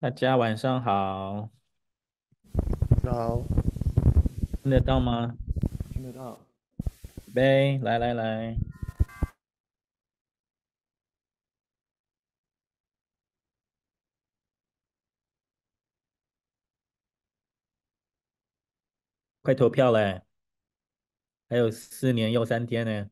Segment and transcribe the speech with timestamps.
[0.00, 1.50] 大家晚上好，
[3.04, 3.42] 好，
[4.62, 5.36] 听得到吗？
[5.92, 6.40] 听得到。
[7.34, 8.56] 杯，来来来，
[19.42, 20.22] 快投票嘞！
[21.50, 23.10] 还有四年又三天呢。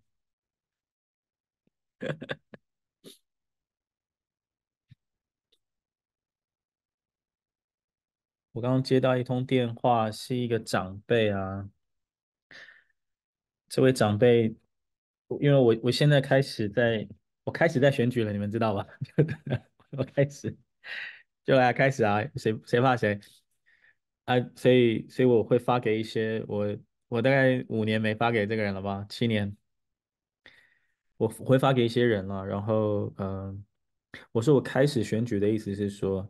[8.59, 11.71] 我刚刚接到一通电话，是一个长辈啊。
[13.69, 14.53] 这位长辈，
[15.41, 17.07] 因为我我现在开始在，
[17.45, 18.85] 我开始在选举了，你们知道吧？
[19.97, 20.57] 我开始
[21.45, 23.21] 就来开始啊，谁谁怕谁
[24.25, 24.35] 啊？
[24.57, 29.07] 所以所以我会发给一些我我大概五年没发给这个人了吧？
[29.09, 29.57] 七年，
[31.17, 32.45] 我会发给一些人了。
[32.45, 33.65] 然后嗯、
[34.33, 36.29] 我说我开始选举的意思是说，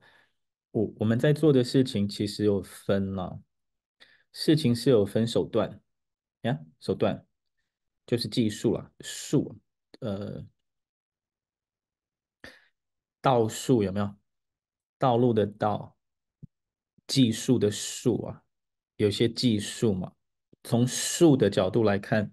[0.71, 3.41] 我我们在做的事情其实有分了，
[4.33, 5.81] 事情是有分手段
[6.43, 7.25] 呀，手段。
[8.07, 9.59] 就是技术啊，术，
[10.01, 10.43] 呃，
[13.21, 14.17] 道术有没有？
[14.97, 15.95] 道路的道，
[17.07, 18.43] 技术的术啊，
[18.97, 20.15] 有些技术嘛。
[20.65, 22.33] 从术的角度来看，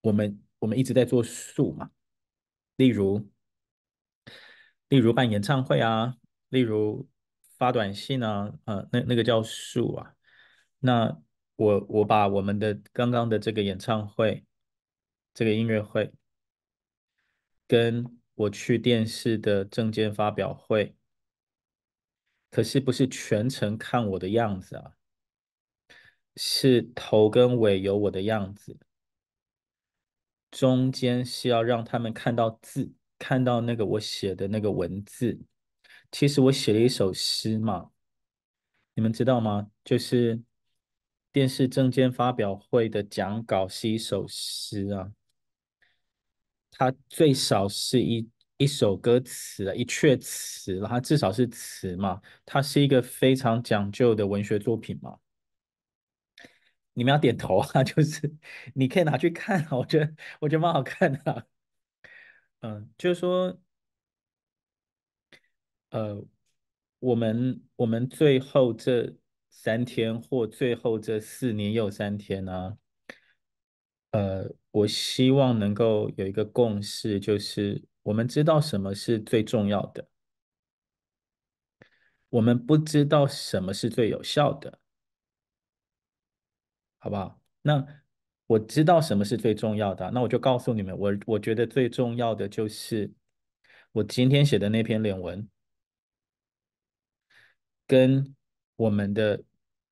[0.00, 1.90] 我们我们一直在做术嘛。
[2.76, 3.30] 例如，
[4.88, 6.16] 例如办演唱会啊，
[6.48, 7.08] 例如
[7.58, 10.14] 发短信啊，呃，那那个叫数啊。
[10.78, 11.20] 那
[11.56, 14.44] 我我把我们的刚刚的这个演唱会，
[15.32, 16.12] 这个音乐会，
[17.66, 20.94] 跟我去电视的证件发表会，
[22.50, 24.92] 可是不是全程看我的样子啊，
[26.36, 28.78] 是头跟尾有我的样子，
[30.50, 35.40] 中间是要让他们看到字，看到那个我写的那个文字。
[36.10, 37.90] 其实我写了一首诗嘛，
[38.94, 39.70] 你们知道吗？
[39.84, 40.42] 就是。
[41.32, 45.12] 电视政见发表会的讲稿是一首诗啊，
[46.70, 55.18] 它最少是一一首歌词啊，一阙词了，它至少是词嘛，它是一个非常讲究的文学作品嘛。
[56.94, 58.34] 你们要点头啊， 就是
[58.74, 61.46] 你可以拿去看啊，我觉得我觉得蛮好看的。
[62.60, 63.60] 嗯，就是说，
[65.90, 66.24] 呃，
[66.98, 69.14] 我们我们最后这。
[69.58, 72.76] 三天或最后这四年又三天呢、
[74.10, 80.06] 呃，我希望能够有一个共识，就是我们知道什么是最重要的，
[82.28, 84.78] 我们不知道什么是最有效的，
[86.98, 87.40] 好不好？
[87.62, 87.84] 那
[88.46, 93.10] 我知道什么是最重要的，那我就告诉你们，我我觉得最重要的就是
[93.92, 95.48] 我今天写的那篇脸文，
[97.86, 98.32] 跟。
[98.78, 99.42] 我们的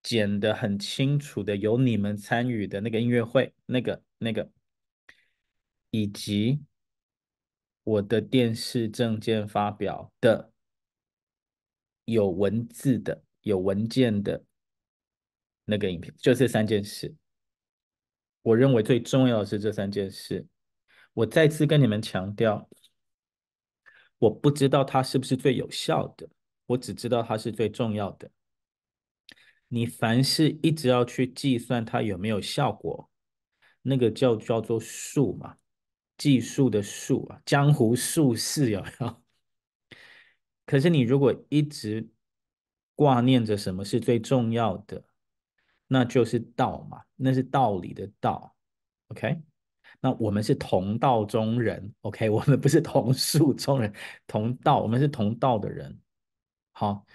[0.02, 4.50] 剪的很清楚的，有你们参与的那个音乐会，那个那个，
[5.88, 6.60] 以及
[7.82, 10.52] 我的电视证件发表的
[12.04, 14.44] 有文字的、有文件的
[15.64, 17.14] 那个影片，就这三件事。
[18.42, 20.46] 我认为最重要的是这三件事。
[21.14, 22.68] 我再次跟你们强调，
[24.18, 26.28] 我不知道它是不是最有效的，
[26.66, 28.30] 我只知道它是最重要的。
[29.68, 33.10] 你凡事一直要去计算它有没有效果，
[33.82, 35.56] 那个叫叫做术嘛，
[36.16, 39.22] 技术的术啊，江湖术士有没有？
[40.64, 42.08] 可是你如果一直
[42.94, 45.04] 挂念着什么是最重要的，
[45.88, 48.54] 那就是道嘛，那是道理的道
[49.08, 49.42] ，OK？
[50.00, 52.30] 那我们是同道中人，OK？
[52.30, 53.92] 我们不是同术中人，
[54.26, 55.98] 同道，我们是同道的人。
[56.74, 57.06] 好，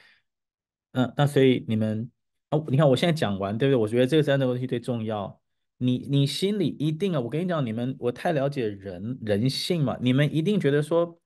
[0.91, 2.09] 那那所以你们。
[2.51, 3.79] 哦，你看我现在讲完，对不对？
[3.79, 5.39] 我觉得这个三个东西最重要。
[5.77, 11.21] 你你心里一定啊，我跟你讲，你们我太了解人人性嘛，你们一定觉得说，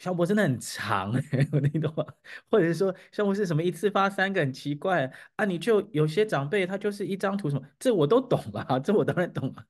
[0.00, 1.14] 萧博真的很长，
[1.72, 2.04] 你懂吗？
[2.50, 5.44] 或者是说，萧博是什么一次发三个很奇怪啊？
[5.44, 9.64] 你就有些长辈他就是一张图什么，这我都懂啊，这我当然懂啊。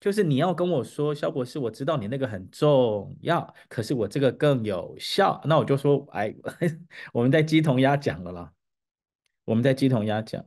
[0.00, 6.34] 就是你要跟我说，萧博士，我知道你那个很重要，可是我这个更有效，那我就说，哎，
[7.12, 8.52] 我们在鸡同鸭讲了啦。
[9.44, 10.46] 我们在鸡同鸭讲，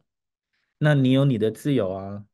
[0.78, 2.26] 那你有你的自由啊！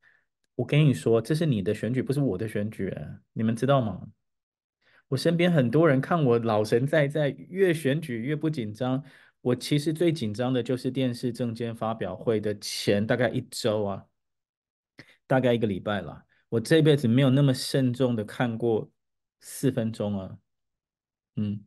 [0.55, 2.95] 我跟你说，这是你的选举，不是我的选举，
[3.33, 4.07] 你们知道吗？
[5.07, 9.03] 我身边很多人看我老神在在，越选举越不紧张。
[9.41, 14.05] 我其实最紧张的就是电视政见发表会的前大概一周啊，
[15.25, 16.25] 大概一个礼拜了。
[16.49, 18.91] 我这辈子没有那么慎重的看过
[19.39, 20.37] 四分钟啊，
[21.35, 21.65] 嗯。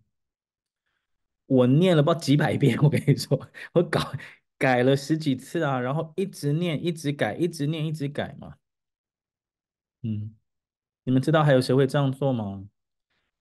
[1.47, 3.39] 我念了不知道几百遍，我跟你说，
[3.75, 4.01] 我搞
[4.57, 8.57] 改了十几次啊，然后一直念，一直改，一直念，一直改嘛。
[10.03, 10.35] 嗯，
[11.05, 12.65] 你们知道还有谁会这样做吗？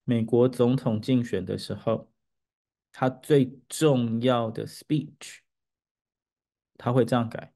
[0.03, 2.11] 美国总统竞选的时候，
[2.91, 5.37] 他最重要的 speech，
[6.77, 7.53] 他会这样改，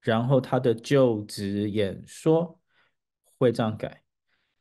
[0.00, 2.60] 然后他的就职演说
[3.42, 4.02] 会这样改，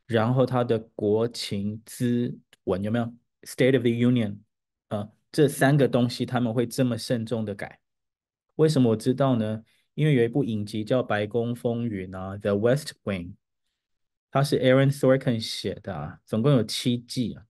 [0.08, 3.06] 然后他的国情咨文有没有
[3.44, 4.40] State of the Union？
[4.90, 7.80] 啊，这三个东西他们会这么慎重的改，
[8.56, 9.64] 为什么我知道呢？
[9.94, 13.28] 因为有一部影集叫《白宫风云》啊，《The West Wing》，
[14.32, 17.44] 它是 Aaron Sorkin 写的啊，总共有七季啊，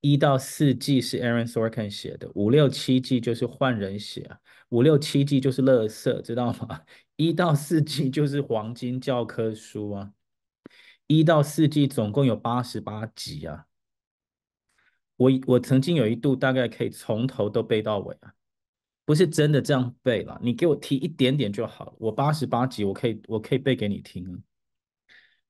[0.00, 6.82] 一到四季是 Aaron Sorkin 写的，五六七季就是换人写啊，五六七季就是乐色，知道吗？
[7.16, 10.12] 一到四季就是黄金教科书啊，
[11.06, 13.66] 一到四季总共有八十八集啊。
[15.16, 18.34] 我我曾经有一度大概可以从头都背到尾啊，
[19.04, 21.94] 不是真的这样背了，你给我提一点点就好。
[22.00, 24.42] 我八十八集我可以我可以背给你听，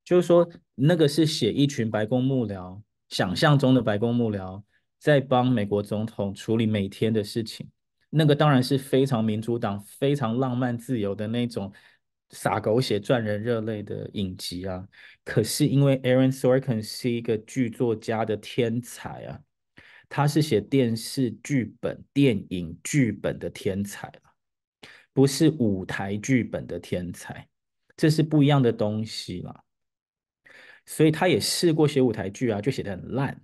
[0.05, 4.63] 就是说那个是写一群白宫幕僚，想象中的白宫幕僚
[4.99, 7.67] 在帮美国总统处理每天的事情，
[8.11, 11.73] 那个当然是非常民主党、非常浪漫自由的那种
[12.31, 14.87] 洒狗血、赚人热泪的影集啊。
[15.25, 19.41] 可是因为 Aaron Sorkin 是一个剧作家的天才啊。
[20.07, 24.13] 他是写电视剧本、电影剧本的天才，
[25.13, 27.49] 不是舞台剧本的天才，
[27.97, 29.65] 这是不一样的东西啦。
[30.87, 33.43] 所以他也试过写舞台剧啊，就写的很烂。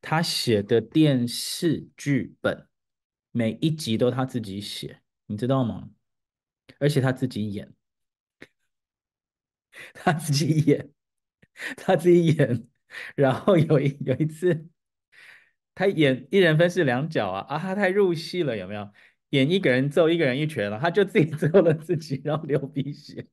[0.00, 2.68] 他写的电视剧本，
[3.32, 5.88] 每一集都他自己写，你知道吗？
[6.78, 7.72] 而且他自己演，
[9.94, 10.90] 他自己演，
[11.76, 12.66] 他自己演。
[13.16, 14.68] 然后有一有一次。
[15.74, 17.56] 他演一人分饰两角啊啊！
[17.56, 18.90] 他太入戏了，有没有？
[19.30, 23.28] 演一个人揍一个人一拳了，他就自己 揍了自己，然后流鼻血，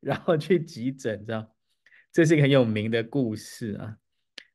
[0.00, 1.48] 然后去急诊，这样。
[2.10, 3.98] 这是一个很有名的故事啊，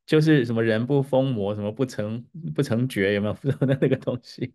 [0.05, 2.21] 就是什么人不疯魔，什么不成
[2.53, 3.35] 不成绝，有没有？
[3.49, 4.53] 说的那个东西。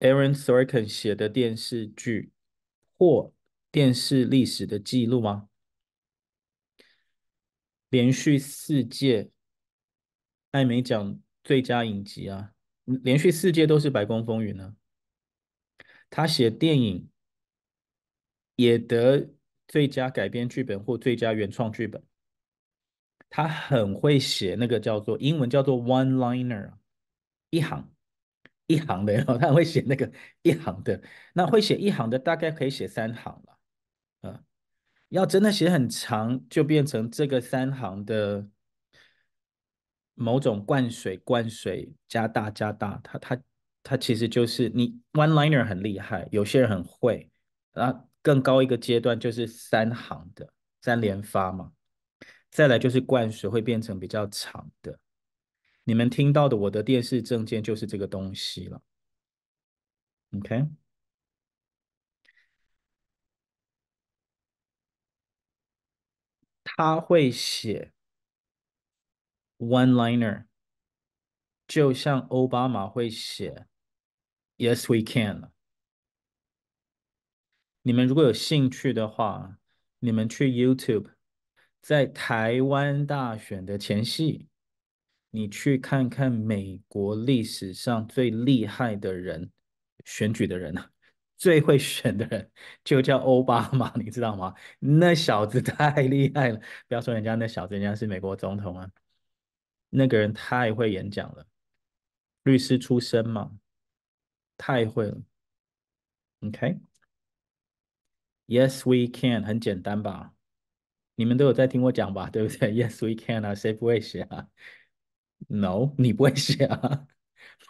[0.00, 2.32] Aaron Sorkin 写的电视剧
[2.98, 3.32] 或
[3.70, 5.48] 电视历史的记录吗？
[7.88, 9.30] 连续四届。
[10.52, 12.52] 艾美奖最佳影集啊，
[12.84, 14.74] 连续四届都是《白宫风云》呢。
[16.10, 17.08] 他写电影
[18.56, 19.32] 也得
[19.68, 22.02] 最佳改编剧本或最佳原创剧本。
[23.28, 26.72] 他很会写那个叫做英文叫做 one liner，
[27.50, 27.94] 一行
[28.66, 30.12] 一行的，然 后他会写那个
[30.42, 31.00] 一行的。
[31.32, 33.59] 那会写一行的大概可以写三行了，
[35.10, 38.48] 要真的写很长，就变成这个三行的。
[40.14, 43.42] 某种灌水，灌水加大加大，它它
[43.82, 47.30] 它其实就是你 one liner 很厉害，有些人很会，
[47.72, 50.52] 然后，更高一个阶段就是三行的
[50.82, 51.72] 三连发嘛，
[52.50, 55.00] 再来就是灌水会变成比较长的。
[55.84, 58.82] 你们听到的我的电视证件就是这个东西了
[60.36, 60.66] ，OK？
[66.80, 67.92] 他会写。
[69.58, 70.46] One-liner，
[71.68, 73.66] 就像奥巴马会写
[74.56, 75.52] “Yes, we can”。
[77.82, 79.58] 你们如果有兴趣的话，
[79.98, 81.10] 你们去 YouTube，
[81.82, 84.48] 在台湾大选的前夕，
[85.28, 89.52] 你去看看美国历史上最厉害的人，
[90.06, 90.90] 选举的人啊，
[91.40, 92.50] 最会选的人
[92.84, 94.54] 就叫奥巴马， 你知道吗？
[94.78, 98.90] 那小子太厉害了，不要说人家那小子，人家是美国总统啊。
[99.88, 101.46] 那个人太会演讲了，
[102.42, 103.58] 律师出身嘛，
[104.58, 105.22] 太会了。
[108.48, 110.34] OK，Yes we can，很简单吧？
[111.14, 112.28] 你们都有在听我讲吧？
[112.28, 114.46] 对不对？Yes we can 啊，谁不会写啊
[115.48, 117.06] ？No，你不会写啊？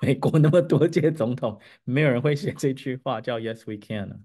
[0.01, 4.25] 美国那么多届总统，没有人会写这句话叫 Yes we can。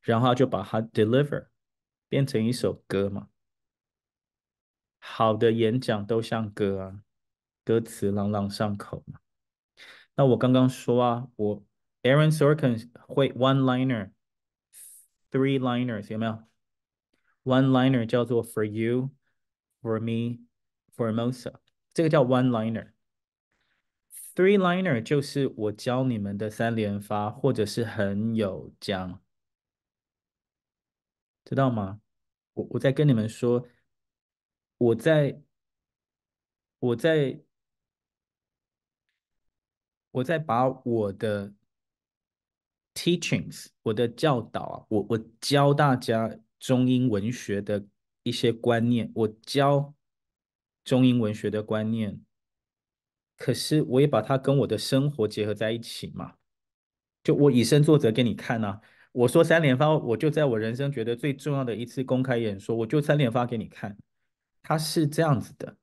[0.00, 1.48] 然后就把它 deliver
[2.08, 3.28] 变成一首歌嘛。
[4.98, 7.02] 好的演讲都像歌啊，
[7.64, 9.18] 歌词朗朗上口嘛。
[10.14, 11.64] 那我刚刚说啊，我
[12.02, 14.12] Aaron Sorkin 会 one liner,
[15.30, 16.44] three liners 有没有
[17.44, 19.10] ？One liner 叫做 For you,
[19.80, 20.44] for me,
[20.96, 21.54] Formosa，
[21.92, 22.91] 这个叫 one liner。
[24.34, 29.20] Three liner 就是我教你们的三连发，或者是很有讲，
[31.44, 32.00] 知道吗？
[32.54, 33.66] 我我在跟你们说。
[34.78, 35.40] 我在
[36.80, 37.40] 我在
[40.10, 41.54] 我在把我的
[42.94, 47.86] teachings，我的教导啊，我我教大家中英文学的
[48.24, 49.94] 一些观念，我教
[50.82, 52.20] 中英文学的观念，
[53.36, 56.34] 可是我也把它跟我的生活结合在一起嘛，
[57.24, 58.80] 就我以身作则给你看啊。
[59.10, 63.94] 我说三连发，我就在我人生觉得最重要的一次公开演说，我就三连发给你看，
[64.62, 65.76] 它是这样子的，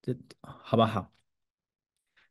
[0.00, 1.12] 这好不好？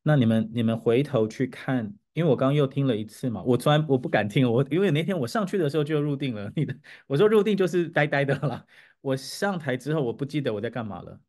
[0.03, 6.74] 那你们你们回头去看，因为我刚刚又听了一次嘛，我从来我不敢听，我因为那天我上去的时候就入定了，你的
[7.08, 8.65] 我说入定就是呆呆的了，
[9.01, 11.20] 我上台之后我不记得我在干嘛了，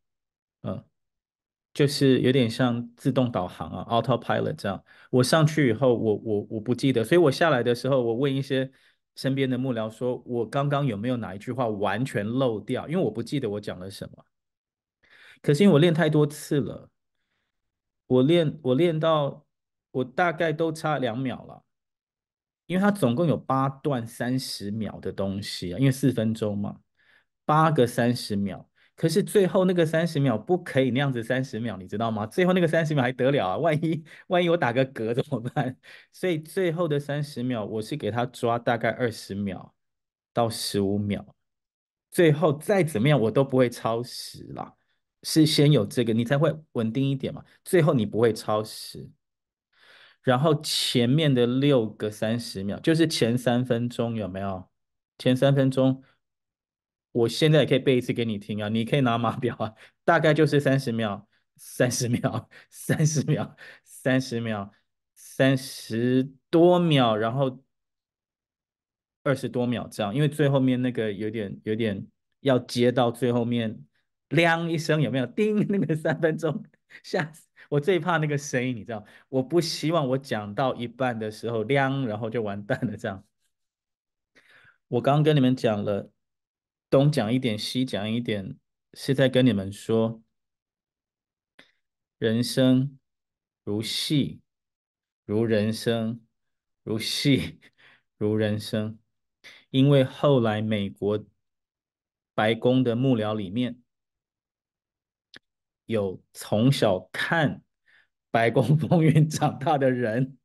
[0.62, 0.84] 嗯。
[1.74, 4.84] 就是有点像自动导航啊，autopilot 这样。
[5.10, 8.70] 我上去以后，我我我不记得，所以我下来的时候，我问一些
[9.16, 12.86] 身边的幕僚，说我刚刚有没有哪一句话完全漏掉？
[12.88, 14.24] 因为我不记得我讲了什么。
[15.40, 16.90] 可是因为我练太多次了，
[18.06, 19.46] 我练我练到
[19.92, 21.64] 我大概都差两秒了，
[22.66, 26.80] 因为它总共有八段三十秒的东西啊，因为四分钟嘛，
[27.46, 28.68] 八个三十秒。
[29.02, 32.24] 可是最后那个三十秒不可以那样子三十秒，你知道吗？
[32.24, 33.58] 最后那个三十秒还得了啊？
[33.58, 35.76] 万一万一我打个嗝怎么办？
[36.12, 39.74] 所以最后的三十秒我是给他抓大概二十秒
[40.32, 41.26] 到十五秒，
[42.12, 44.72] 最后再怎么样我都不会超时啦。
[45.24, 47.44] 是先有这个你才会稳定一点嘛。
[47.64, 49.10] 最后你不会超时，
[50.22, 54.70] 然后前面的六个三十秒就是前三分钟有没有？
[55.18, 56.04] 前三分钟。
[57.12, 63.54] 我现在也可以背一次给你听啊，你可以拿码表啊，大概就是三十秒、三十秒、 三十秒、
[63.84, 64.72] 三十秒、
[65.14, 67.62] 三十多秒，然后
[69.24, 72.06] 二十多秒这样，因为最后面那个有点有点
[72.40, 73.84] 要接到最后面，
[74.30, 75.26] 亮一声有没有？
[75.26, 76.64] 叮，那个三分钟，
[77.02, 83.22] 吓死我最怕那个声音，你知道，我不希望我讲到一半的时候亮，然后就完蛋了这样。
[84.88, 86.10] 我刚刚跟你们讲了。
[86.92, 88.54] 东讲一点，西讲一点，
[88.92, 90.22] 是在跟你们说，
[92.18, 92.98] 人生
[93.64, 94.42] 如戏，
[95.24, 96.20] 如人生，
[96.82, 97.58] 如戏，
[98.18, 98.98] 如人生。
[99.70, 101.24] 因为后来美国
[102.34, 103.80] 白宫的幕僚里面，
[105.86, 107.62] 有从小看
[108.30, 110.36] 白宫风云 长大的人，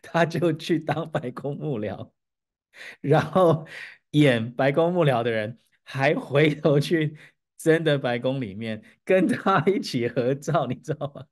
[0.00, 2.12] 他就去当白宫幕僚，
[3.02, 3.66] 然后
[4.12, 5.58] 演白宫幕僚的人。
[5.84, 7.16] 还回头去
[7.56, 11.26] 真的白宫里面跟他一起合照，你知道吗？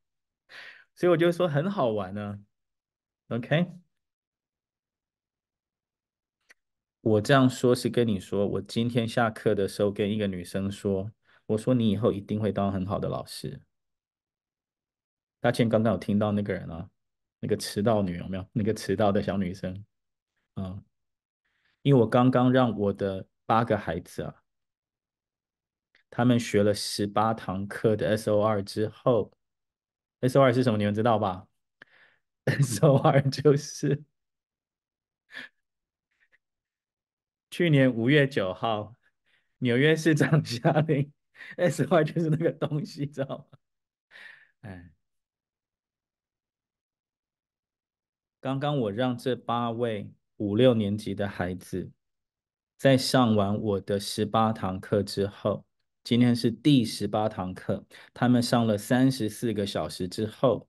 [0.94, 2.40] 所以我就说很好玩呢。
[3.28, 3.72] OK，
[7.00, 11.10] 我这样说是跟你说，我今天下课的时候跟一个女生说，
[11.46, 13.62] 我说你以后一定会当很好的老师。
[15.40, 16.90] 大倩刚刚有听到那个人啊，
[17.38, 18.46] 那个迟到女有没有？
[18.52, 19.84] 那个迟到的小女生，
[20.56, 20.84] 嗯，
[21.82, 24.39] 因为我刚刚让我的八个孩子啊。
[26.10, 29.32] 他们学了十八堂课的 SOR 之后
[30.20, 30.76] ，SOR 是什么？
[30.76, 31.46] 你们知道吧
[32.44, 34.02] ？SOR 就是
[37.50, 38.96] 去年五月九号
[39.58, 41.12] 纽约市长下令
[41.56, 43.44] ，SOR 就是那个东西，知道吗？
[44.62, 44.90] 哎，
[48.40, 51.92] 刚刚我让这八位五六年级的孩子
[52.76, 55.64] 在上完我的十八堂课之后。
[56.02, 60.66] 今天是第十八堂课，他们上了三十四个小时之后，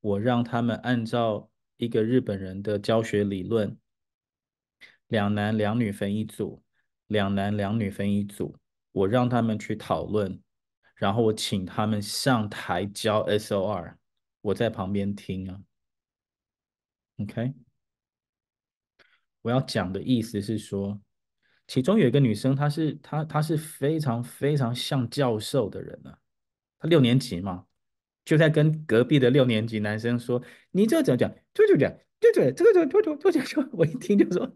[0.00, 3.76] 我让他们按照一个日本人的教学理论，
[5.06, 6.62] 两男两女分一组，
[7.06, 8.56] 两男两女分一组，
[8.92, 10.40] 我让他们去讨论，
[10.94, 13.96] 然后我请他们上台教 SOR，
[14.42, 15.60] 我在旁边听啊。
[17.16, 17.54] OK，
[19.40, 21.00] 我要讲的意思是说。
[21.68, 26.18] 其中有一个女生，她是她她是非常非常像教授的人啊。
[26.80, 27.64] 她六年级嘛，
[28.24, 31.30] 就在跟隔壁的六年级男生说：“你这怎么讲？
[31.52, 34.50] 就就讲，就就这个就就就就就。”我一听就说：“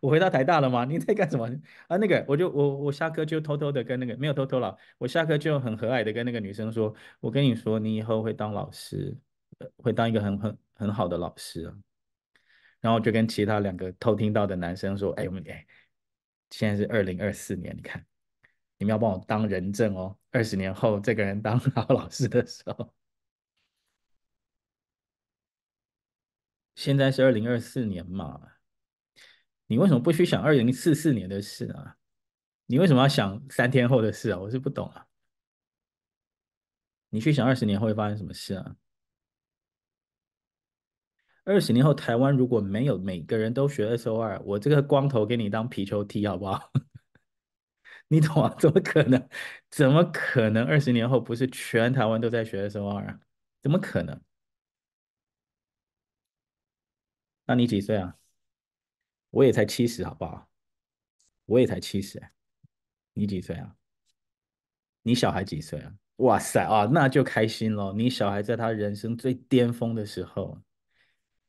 [0.00, 0.84] 我回到台大了吗？
[0.84, 1.50] 你在干什么
[1.88, 9.16] 啊？”那个我就我我下课就偷偷的跟那个没有偷偷了，我下课就很和蔼的跟那个女生说：“我跟你说，你以后会当老师，
[9.78, 11.74] 会当一个很很很好的老师啊。”
[12.80, 15.66] 然后就跟其他两个偷听到的男生说：“哎，我们哎。”
[16.52, 18.06] 现在是二零二四年，你看，
[18.76, 20.18] 你们要帮我当人证哦。
[20.30, 22.94] 二十年后，这个人当好老师的时候，
[26.74, 28.52] 现在是二零二四年嘛，
[29.66, 31.96] 你为什么不去想二零四四年的事啊？
[32.66, 34.38] 你为什么要想三天后的事啊？
[34.38, 35.06] 我是不懂啊。
[37.08, 38.76] 你去想二十年后会发生什么事啊？
[41.44, 46.70] 二十年后台湾如果没有每个人都学 SOR，我这个光头给你当皮球踢好不好？
[48.08, 48.54] 你懂啊？
[48.60, 49.28] 怎么可能？
[49.70, 50.64] 怎么可能？
[50.64, 53.20] 二十年后不是全台湾都在学 SOR 啊？
[53.60, 54.20] 怎么可能？
[57.46, 58.16] 那你几岁啊？
[59.30, 60.48] 我也才七十，好不好？
[61.46, 62.22] 我也才七十。
[63.14, 63.74] 你几岁啊？
[65.02, 65.92] 你小孩几岁啊？
[66.16, 67.92] 哇塞啊，那就开心了。
[67.94, 70.56] 你小孩在他人生最巅峰的时候，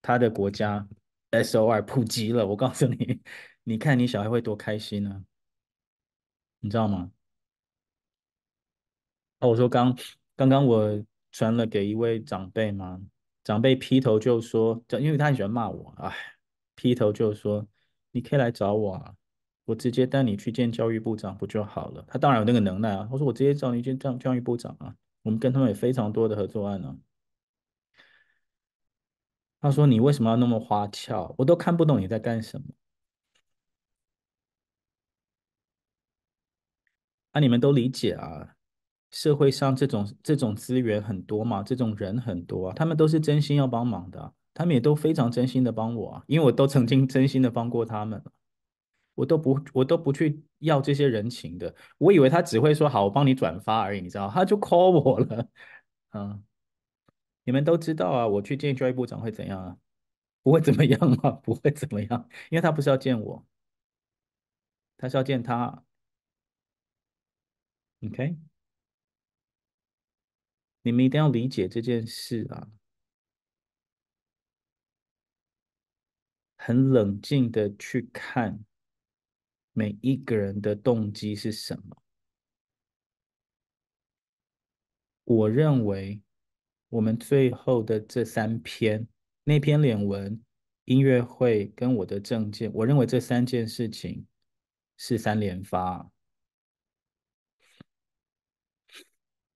[0.03, 0.87] 他的国家
[1.31, 2.45] SOR 普及了。
[2.45, 3.19] 我告诉你，
[3.63, 5.25] 你看你小孩会多开心呢？
[6.59, 7.11] 你知道吗？
[9.39, 9.97] 哦，我说刚
[10.35, 13.01] 刚刚我传了给一位长辈嘛，
[13.43, 16.15] 长辈劈头就说，因为他很喜欢骂我，哎，
[16.75, 17.67] 劈头就说，
[18.11, 19.15] 你可以来找我啊。
[19.65, 22.03] 我直接带你去见教育部长不就好了？
[22.07, 23.07] 他当然有那个能耐啊。
[23.09, 24.93] 我说我直接找你去见教育部长啊。
[25.21, 26.97] 我们跟他们有非常多的合作案呢。
[29.63, 31.33] 他说你为什么要那么花俏？
[31.37, 32.65] 我都看不懂你在干什么。
[37.31, 38.55] 啊，你们都理解啊。
[39.09, 48.21] 社会上这种这种资源很多嘛，这种人很多啊，他们都是真心要帮忙的，他们也都非常真心的帮我啊，因为我都曾经真心的帮过他们。
[49.15, 51.73] 我都不，我都不去要这些人情的。
[51.99, 54.27] 我以为他只会说好，我帮你转发而已，你知道？
[54.29, 55.47] 他就 call 我了。
[56.13, 56.43] 嗯，
[57.43, 59.77] 你们都知道啊，我去见教育部长会怎样啊？
[60.41, 61.31] 不会怎么样啊？
[61.43, 63.45] 不会怎么样，因为他不是要见我，
[64.97, 65.85] 他是要见他。
[68.01, 68.37] OK，
[70.81, 72.69] 你们一定要理解这件事啊，
[76.57, 78.65] 很冷静的去看。
[79.75, 82.03] 每一个人的动机是什么？
[85.23, 86.21] 我认为，
[86.93, 89.07] 我们最后的这三篇，
[89.43, 90.39] 那篇脸文、
[90.85, 94.27] 音乐会跟我的证件，我认为这三件事情
[94.95, 96.07] 是三连发，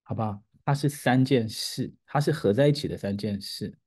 [0.01, 0.41] 好不好？
[0.65, 3.77] 它是三件事，它是合在一起的三件事。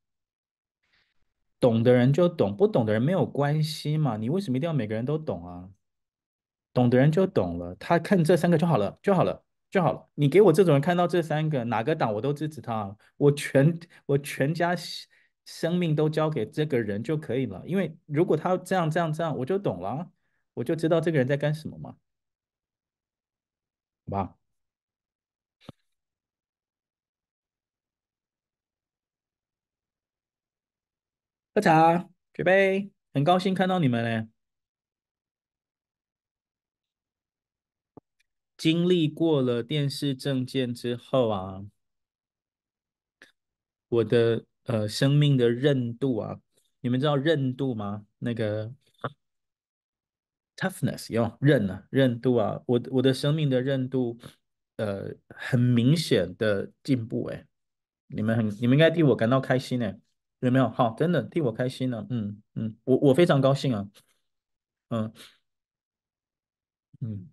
[1.59, 4.17] 懂的人就懂，不懂的人没有关系嘛。
[4.17, 5.69] 你为什么一定要每个人都懂啊？
[6.73, 10.09] 懂的人就懂了，他看这三个就好了，就好了，就好了。
[10.14, 14.74] 你给我这种人看到这三个，哪个党我都支持他，我全我全家
[15.44, 17.62] 生命都交给这个人就可以了。
[17.66, 20.11] 因为如果他这样这样这样，我就懂了，
[20.54, 21.96] 我就知道这个人在干什么嘛，
[24.06, 24.37] 好吧？
[31.54, 34.28] 喝茶，举杯，很高兴看到你们嘞。
[38.61, 41.64] 经历过了电视政见之后啊，
[43.88, 46.38] 我的呃生命的韧度啊，
[46.81, 48.05] 你们知道韧度吗？
[48.18, 48.70] 那个
[50.57, 54.18] toughness 有韧啊，韧度啊，我我的生命的韧度
[54.77, 57.46] 呃很明显的进步哎，
[58.09, 59.99] 你们很你们应该替我感到开心哎，
[60.40, 60.68] 有没有？
[60.68, 63.88] 好，真的替我开心了，嗯嗯，我我非常高兴啊，
[64.90, 65.11] 嗯
[67.01, 67.31] 嗯。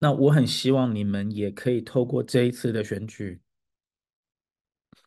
[0.00, 3.40] 那我很希望你们也可以透过这一次的选举，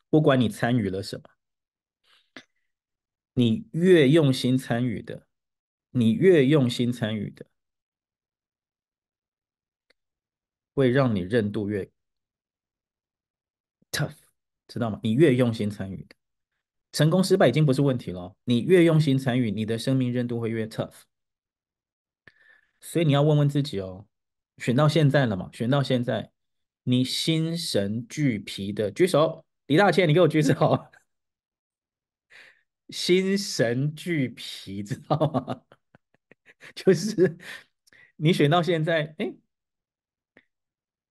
[0.09, 1.29] 不管你参与了什么，
[3.33, 5.27] 你越用心参与的，
[5.91, 7.45] 你越用心参与的，
[10.73, 11.89] 会让你韧度越
[13.91, 14.17] tough，
[14.67, 14.99] 知道吗？
[15.03, 16.15] 你越用心参与的，
[16.91, 21.03] 成功失败已经不是问题了，你越用心参与，你的生命韧度会越 tough。
[22.81, 24.09] 所以你要问问自己哦。
[24.57, 25.49] 选到现在了嘛？
[25.51, 26.31] 选到现在，
[26.83, 29.45] 你心神俱疲的举手。
[29.67, 30.87] 李大千，你给我举手。
[32.89, 35.61] 心神俱疲，知道吗？
[36.75, 37.37] 就是
[38.17, 39.33] 你选到现在，哎，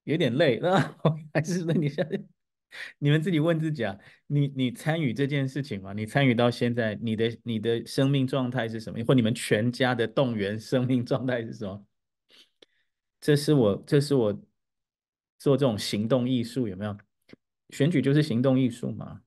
[0.04, 0.78] 有点累， 那
[1.32, 2.22] 还是那你现在，
[2.98, 5.92] 你们自己问自己啊，你你参与这件事情吗？
[5.92, 9.02] 你参与到现在，你的你的生命状态是什么？
[9.04, 11.84] 或你们全家的动员生命状态是什么？
[13.20, 14.32] 这是我，这是我
[15.38, 16.96] 做这种行动艺术，有没有？
[17.70, 19.20] 选举就是行动艺术嘛。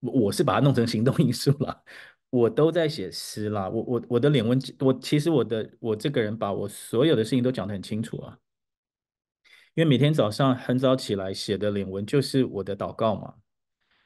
[0.00, 1.84] 我我是把它弄成行动艺术了，
[2.30, 3.68] 我都在写诗啦。
[3.68, 8.38] 我我我的脸文，我其实我的我这个人把我所有的事情都讲得很清楚啊。
[9.74, 13.34] 因为每天早上很早起来写的脸文就是我的祷告嘛，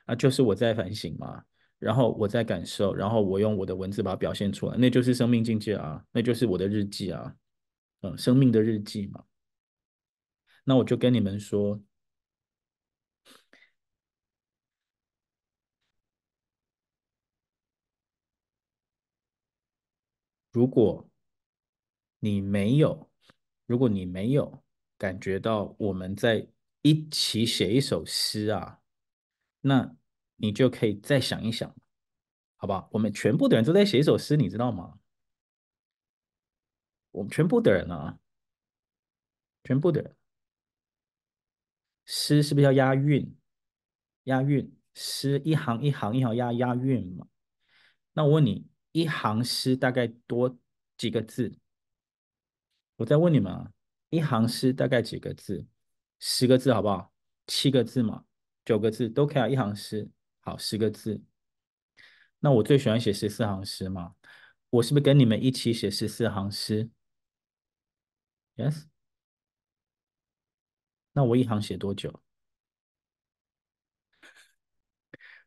[0.05, 1.43] 啊，就是我在反省嘛，
[1.79, 7.35] 然后我在感受，然后我用我的文字把它表现出来，那就是生命境界啊，那就是我的日记啊。
[8.03, 9.25] 嗯，生命的日记嘛，
[10.65, 11.81] 那我就跟你们说，
[20.53, 21.09] 如果
[22.19, 23.11] 你没有，
[23.67, 24.63] 如果你没有
[24.99, 26.49] 感觉到我们在
[26.83, 28.81] 一起写一首诗啊，
[29.61, 29.97] 那
[30.37, 31.75] 你就可以再想一想，
[32.57, 32.89] 好吧？
[32.93, 34.99] 我们全部的人都在写一首诗，你知道吗？
[37.17, 38.19] 我们全部的人啊，
[39.65, 40.15] 全部的人，
[42.05, 43.35] 诗是不是要押韵？
[44.25, 47.27] 押韵，诗一行一行一行押押韵嘛？
[48.13, 50.59] 那我问你，一行诗大概多
[50.99, 51.59] 几个字？
[52.97, 53.73] 我再问你们啊，
[54.11, 55.67] 一行诗大概几个字？
[56.21, 57.15] 十个字好不好？
[57.47, 58.27] 七个字嘛，
[58.63, 59.49] 九个字都可以啊。
[59.49, 61.23] 一行诗好，十个字。
[62.41, 64.15] 那我最喜欢写十四行诗嘛？
[64.69, 66.91] 我是不是跟你们一起写十四行诗
[68.57, 68.85] ？Yes，
[71.13, 72.21] 那我一行写多久？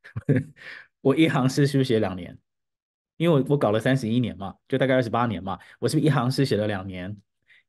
[1.01, 2.37] 我一行诗是不是写两年？
[3.17, 5.59] 因为我我搞了三十一年嘛，就大概二十八年嘛。
[5.79, 7.15] 我是不是一行诗写了两年？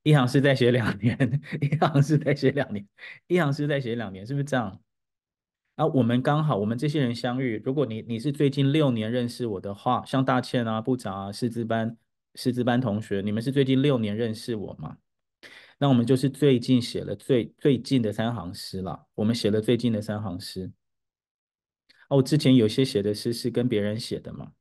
[0.03, 1.17] 一行诗再写两年，
[1.61, 2.89] 一行诗再写两年，
[3.27, 4.81] 一行诗再写两年，是不是这样？
[5.77, 7.61] 啊，我们刚好，我们这些人相遇。
[7.65, 11.97] 如果你你是最近六年认识我的话，像大倩啊、部长啊、师资班、
[12.35, 14.97] 师资班同学，你们是最近六年认识我吗？
[15.83, 19.07] 那我们就是最近写了最最近的三行诗了。
[19.15, 20.71] 我们写了最近的三行诗。
[22.11, 24.53] 哦，之前有些写的诗是跟别人写的嘛？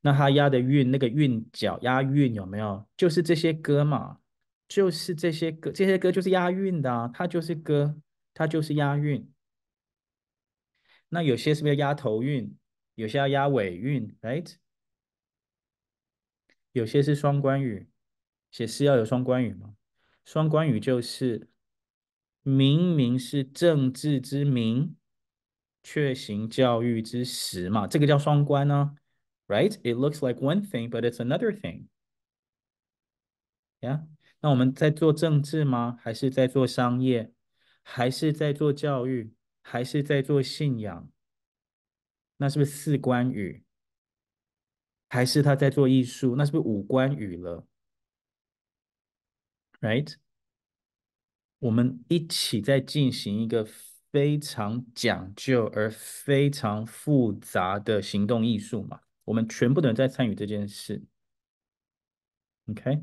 [0.00, 2.84] 那他押的韵，那个韵脚押韵有没有？
[2.96, 4.18] 就是这些歌嘛，
[4.66, 8.00] 就是这些歌，这些歌就是押韵的啊，它就是歌，
[8.34, 9.30] 它就是押韵。
[11.10, 12.56] 那有些是不是要押头韵？
[12.96, 14.56] 有些要押尾韵，right？
[16.72, 17.88] 有些是双关语。
[18.50, 19.74] 写诗要有双关语吗？
[20.24, 21.48] 双关语就是
[22.42, 24.96] 明明是政治之名，
[25.82, 28.94] 却行教育之实嘛，这个叫双关呢、啊
[29.46, 31.86] ，right？It looks like one thing, but it's another thing。
[33.80, 34.06] 呀，
[34.40, 35.98] 那我们在做政治吗？
[36.02, 37.32] 还是在做商业？
[37.82, 39.32] 还是在做教育？
[39.62, 41.10] 还是在做信仰？
[42.38, 43.64] 那是不是四关语？
[45.08, 46.36] 还是他在做艺术？
[46.36, 47.66] 那是不是五关语了
[49.80, 50.14] ？Right，
[51.60, 53.66] 我们一起在进行一个
[54.10, 59.00] 非常讲究而非常复杂的行动艺术嘛？
[59.24, 61.02] 我们全部的人在参与这件事。
[62.68, 63.02] OK，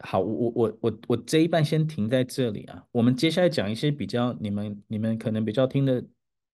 [0.00, 2.86] 好，我我我我我这一半先停在这里啊。
[2.92, 6.04] 我们接下来讲一些比较你们你们可能比较听得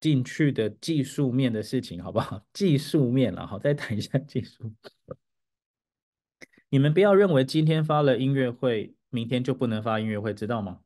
[0.01, 2.45] 进去的技术面的事情，好不好？
[2.53, 4.73] 技术面了，好，再谈一下技术。
[6.73, 10.81] 你们不要认为今天发了音乐会，明天就不能发音乐会，知道吗？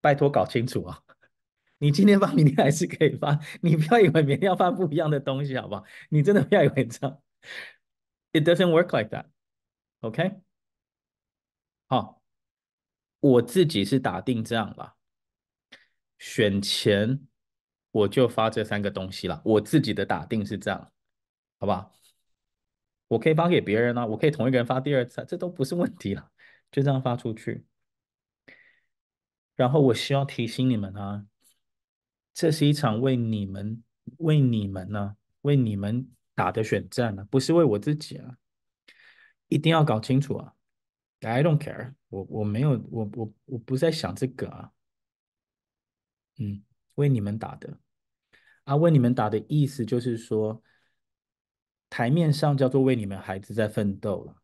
[0.00, 1.02] 拜托搞清楚啊！
[1.78, 3.36] 你今天发，明天还是可以发。
[3.62, 5.84] 你不要以为明天要发不一样的东西，好不好？
[6.08, 7.20] 你真的不要以为这样。
[8.30, 9.26] It doesn't work like that.
[10.02, 10.36] OK？
[11.88, 12.22] 好，
[13.18, 14.94] 我自己是打定这样吧。
[16.20, 17.26] 选前
[17.90, 19.42] 我就发这三个东西了。
[19.44, 20.92] 我自己的打定是这样，
[21.58, 21.92] 好不好？
[23.08, 26.28] 我可以发给别人啊，我可以同一个人发第二次，这都不是问题了，
[26.72, 27.64] 就这样发出去。
[29.54, 31.24] 然后我需要提醒你们啊，
[32.34, 33.82] 这是一场为你们、
[34.18, 38.36] 为你们呢、为你们打的选战呢、啊，不是为我自己啊，
[39.46, 40.52] 一定要搞清楚啊。
[41.20, 44.72] I don't care，我我没有，我我我不在想这个啊。
[46.38, 46.62] 嗯，
[46.96, 47.78] 为你们打的
[48.64, 50.60] 啊，为你们打的意思就是说。
[51.88, 54.36] 台面上叫做为你们孩子在奋斗了，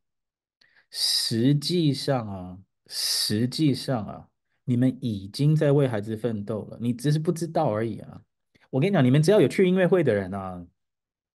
[0.90, 4.28] 实际上啊，实际上啊，
[4.64, 8.22] 你们已经在为孩子奋斗了，你只是不知道而已啊。
[8.70, 10.66] 我跟你讲，你们只要有去音乐会的人啊，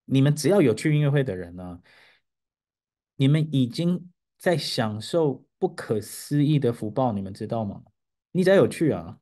[0.06, 1.80] 你们只要有去音乐会的人啊，
[3.16, 7.82] 你们已经在享受不可思议的福报，你们知道吗？
[8.32, 9.18] 你只要有去啊。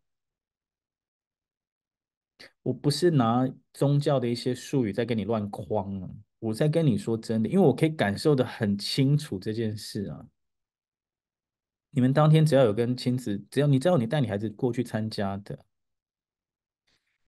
[2.62, 6.10] 我不是拿宗教的一些术语在跟你乱框啊。
[6.38, 10.26] 我在跟你说真的，因为我可以感受的很清楚这件事啊。
[11.90, 15.64] 你们当天只要有跟亲子，只要你知道你带你孩子过去参加的，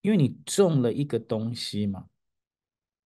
[0.01, 2.07] 因为你种了一个东西嘛，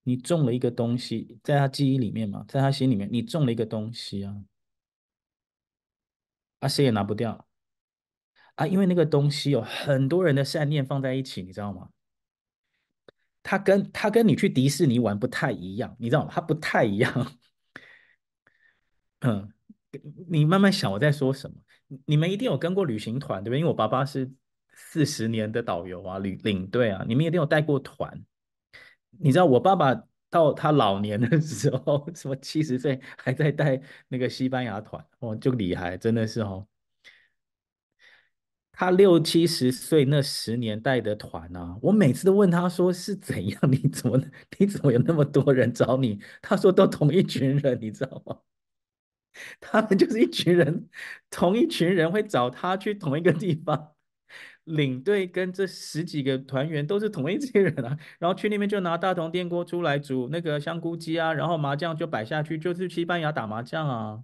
[0.04, 4.44] 你种了一个东西在他记忆里面嘛，在他心里面，你种了一个东西啊，
[6.60, 7.48] 啊，谁也拿不掉
[8.56, 11.90] 啊，因为那个东西有很多人的善念放在一起，你知道吗？
[13.44, 16.32] 他跟他跟你去迪士尼玩不太一样，你知道吗？
[16.34, 17.38] 他不太一样。
[19.22, 19.52] 嗯，
[20.28, 21.58] 你慢慢想我在说什么。
[22.06, 23.60] 你们一定有跟过旅行团，对不对？
[23.60, 24.32] 因为我爸爸是
[24.74, 28.24] 四十年的导游啊，领领队啊，你们一定有带过团。
[29.20, 29.94] 你知道我爸爸
[30.30, 36.68] 到他老年的时候，什么七十岁还在带那个西班牙团，哦，就厉害，真的是哦。
[38.76, 43.62] 他六七十岁那十年代的团啊，我每次都问他说是怎样？
[43.72, 44.20] 你怎么
[44.58, 46.20] 你怎么有那么多人找你？
[46.42, 48.40] 他说都同一群人，你知道吗？
[49.62, 50.90] 他们就是一群人，
[51.30, 53.94] 同一群人会找他去同一个地方，
[54.64, 57.98] 领队跟这十几个团员都是同一群人啊。
[58.20, 64.24] 然后去那边就拿大同电锅出来煮那个香菇鸡啊，然后麻将就摆下去，就是西班牙打麻将啊。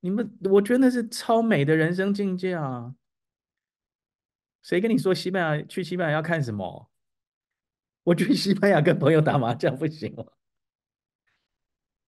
[0.00, 2.94] 你们，我觉得那是超美的人生境界啊！
[4.62, 6.90] 谁跟你说西班牙，去西班牙要看什么？
[8.04, 10.24] 我去西班牙跟朋友打麻将不行吗？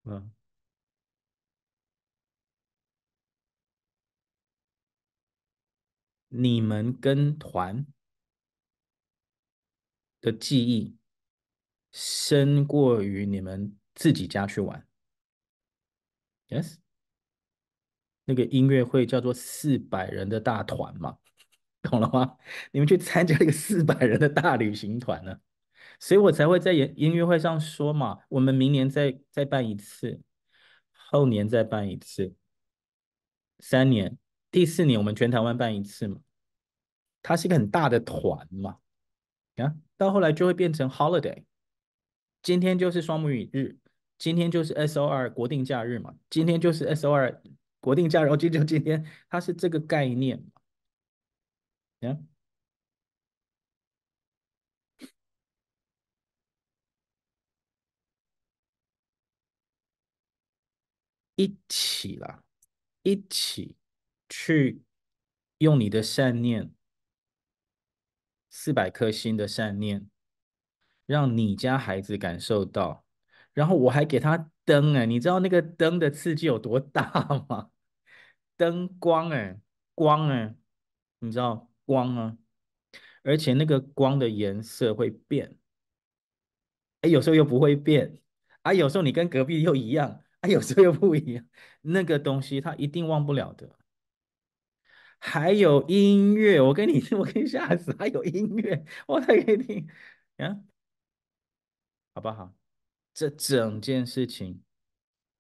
[0.05, 0.33] 嗯，
[6.29, 7.87] 你们跟团
[10.21, 10.97] 的记忆
[11.93, 14.87] 深过于你们自己家去玩。
[16.49, 16.77] Yes。
[18.31, 21.17] 那个音乐会叫做四百人的大团嘛，
[21.83, 22.37] 懂了吗？
[22.71, 25.37] 你们去参加一个四百人的大旅行团呢，
[25.99, 30.21] 所以我才会在音音乐会上说嘛，我们明年再再办一次，
[30.93, 32.33] 后年再办一次，
[33.59, 34.17] 三年，
[34.49, 36.21] 第四年我们全台湾办一次嘛，
[37.21, 38.77] 它是一个很大的团嘛，
[39.57, 41.43] 啊，到后来就会变成 holiday，
[42.45, 43.77] 今天就是双母语日，
[44.19, 47.41] 今天就是 SOR 国定假日嘛，今天就是 SOR。
[47.81, 50.45] 国定假日，今就今天，它是这个概念。
[52.01, 52.19] 呀，
[61.37, 62.45] 一起啦，
[63.03, 63.77] 一起
[64.29, 64.83] 去
[65.59, 66.73] 用你的善念，
[68.51, 70.09] 四百颗心的善念，
[71.07, 73.05] 让你家孩子感受到。
[73.61, 77.11] 然后我还给他灯哎，你知道那个灯的刺激有多大
[77.47, 77.71] 吗？
[78.57, 79.61] 灯光哎，
[79.95, 80.55] 光哎，
[81.19, 82.39] 你知道光啊，
[83.23, 85.59] 而且那个光的颜色会变，
[87.03, 88.19] 哎，有时候又不会变，
[88.63, 91.45] 啊，有时候你跟隔壁又一样，啊，有时候又不一样，
[91.83, 93.77] 那个东西他一定忘不了的。
[95.19, 99.89] 还有音乐，我跟你， 我跟你吓死，还有音乐，我再给你听，
[100.39, 100.65] 啊，
[102.15, 102.60] 好不好？
[103.21, 104.63] 这整件事情，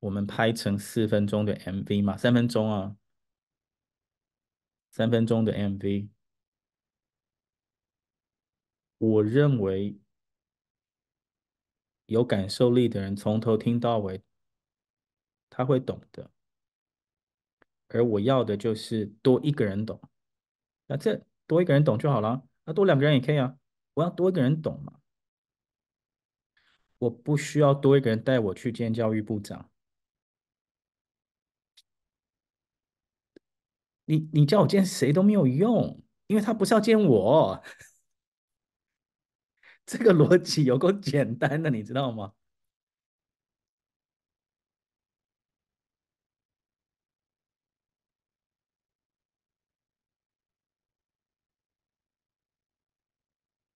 [0.00, 2.94] 我们拍成四分钟的 MV 嘛，三分钟啊，
[4.90, 6.10] 三分钟的 MV，
[8.98, 9.98] 我认为
[12.04, 14.22] 有感受力的人从头听到尾，
[15.48, 16.30] 他会懂的。
[17.88, 19.98] 而我要的就是多一个人懂，
[20.86, 23.56] 那这多一个人懂就好了，那多两个人也可以啊，
[23.94, 24.99] 我要多一个人懂嘛。
[27.00, 29.70] 我不需要多一个人带我去见教育部长。
[34.04, 37.62] 你你叫我见谁都没有用，因为他不是要见我。
[39.86, 42.32] 这个逻辑有够简单的，你知道吗？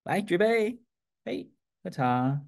[0.05, 0.79] 来，举杯，
[1.25, 1.51] 嘿，
[1.83, 2.45] 喝茶。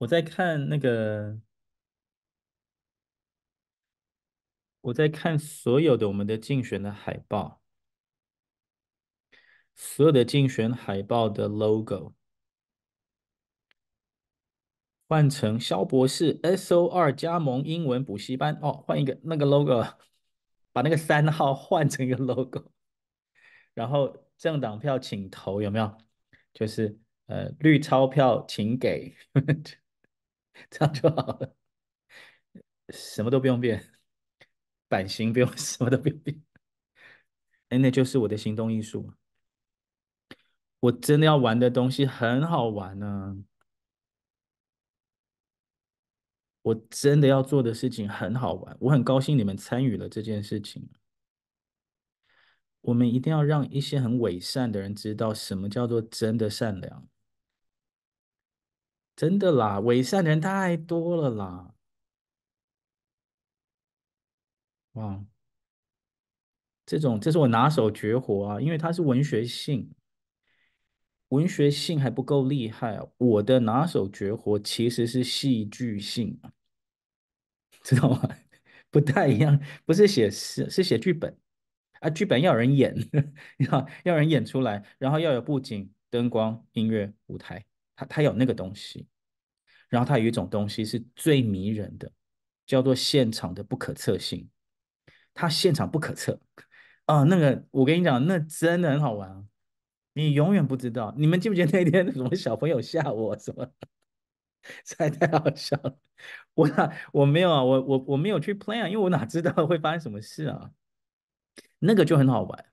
[0.00, 1.38] 我在看那个，
[4.80, 7.60] 我在看所有的我们的竞选的海报，
[9.76, 12.14] 所有的竞选海报的 logo
[15.06, 19.84] 换成肖博士 SOR 加盟英文补习班哦，换一个那个 logo，
[20.72, 22.72] 把那个三号换成一个 logo，
[23.74, 25.98] 然后政党票请投有没有？
[26.54, 29.14] 就是呃绿钞票请给。
[30.68, 31.54] 这样就好了，
[32.90, 33.92] 什么都不用变，
[34.88, 36.42] 版型不用， 什么都不用变。
[37.68, 39.12] 哎，那就是我的行动艺术。
[40.80, 43.36] 我真的要玩的东西很好玩呢，
[46.62, 50.90] 我真的要做的事情很好玩，我很高兴你们参与了这件事情。
[52.80, 57.06] 我们一定要让一些很伪善的人知道什么叫做真的善良。
[59.20, 61.74] 真的啦，伪善的人太多了啦！
[64.92, 65.22] 哇。
[66.86, 69.90] 这种这是我拿手绝活啊，因为它是文学性，
[71.28, 73.06] 文学性还不够厉害啊。
[73.18, 76.40] 我的拿手绝活其实是戏剧性，
[77.84, 78.26] 知道吗？
[78.90, 81.38] 不太一样，不是写诗，是写剧本
[82.00, 82.08] 啊。
[82.08, 82.96] 剧本要人演，
[83.70, 87.66] 要要人演出来，然后要有布景、灯光、音乐、舞台，
[88.00, 89.06] 他他有那个东西。
[89.88, 92.10] 然后他有一种东西是最迷人的，
[92.64, 94.48] 叫做现场的不可测性。
[95.34, 96.40] 他现场不可测。
[97.06, 99.44] 啊，那个我跟你讲，那真的很好玩啊！
[100.12, 101.12] 你永远不知道。
[101.18, 103.68] 你们记不记得那天 什么小朋友吓我什么？
[104.84, 105.98] 实在太好笑了。
[106.54, 110.70] 我哪我没有啊，我我我没有去 plan，因为我哪知道会发生什么事啊？
[111.80, 112.69] 那个就很好玩。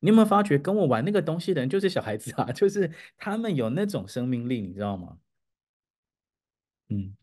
[0.00, 2.50] 你有没有发觉跟我玩那个东西的人就是小孩子啊？
[2.52, 5.18] 就是他们有那种生命力，你知道吗？
[6.90, 7.14] 嗯。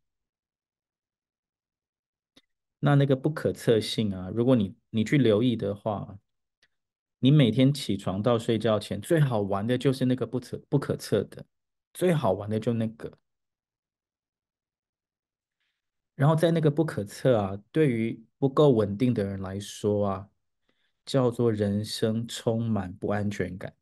[2.79, 6.17] 那那个不可测性啊，如果你你去留意的话。
[7.19, 11.43] 你每天起床到睡觉前，最好玩的就是那个不测不可测的，
[11.91, 13.11] 最好玩的就那个。
[16.15, 20.29] 然后在那个不可测啊，对于不够稳定的人来说啊，
[21.07, 23.73] 叫做人生充满不安全感，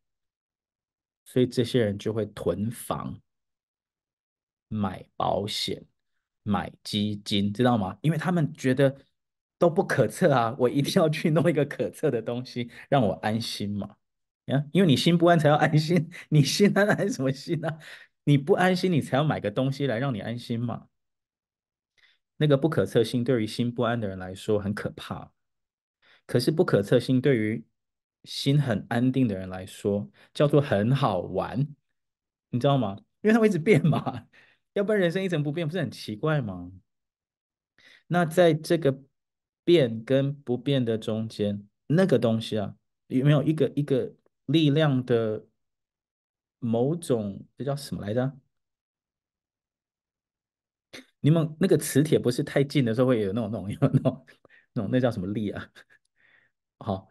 [1.26, 3.20] 所以这些人就会囤房、
[4.70, 5.84] 买保险、
[6.44, 7.98] 买基金，知道吗？
[8.02, 8.96] 因为他们觉得。
[9.58, 10.54] 都不可测啊！
[10.60, 13.96] 我一定要去弄一个可测的东西，让我安心嘛。
[14.48, 17.80] 呀，因为你心不安才要安心，你心安安什么心呢？
[18.26, 20.90] 你不安心，你才要买个东西来让你安心嘛。
[22.36, 25.32] 那个不可测性对于心不安的人来说很可怕，
[26.26, 27.64] 可是不可测性对于
[28.24, 31.68] 心很安定的人来说叫做很好玩，
[32.50, 32.98] 你知道吗？
[33.22, 34.28] 因为它会一直变嘛，
[34.74, 36.72] 要不然人生一成不变不是很奇怪吗？
[38.08, 39.04] 那在这个。
[39.68, 42.76] 变跟不变的中间，那个东西啊，
[43.08, 44.14] 有没有一个一个
[44.46, 45.44] 力量的
[46.60, 48.38] 某种，这叫什么来着？
[51.20, 54.26] 你们那个磁铁不是太近的时候会有那种那种那种
[54.74, 55.68] 那种那叫什么力啊？
[56.78, 57.10] 好，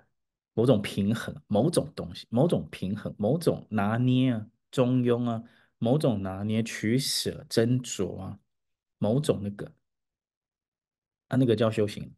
[0.53, 5.43] 某种平衡，某种东西，某种平衡，某种拿捏啊，中庸啊，
[5.79, 8.39] 某种拿捏取舍斟酌啊，
[8.99, 9.73] 某种那个
[11.29, 12.15] 啊，那个叫修行。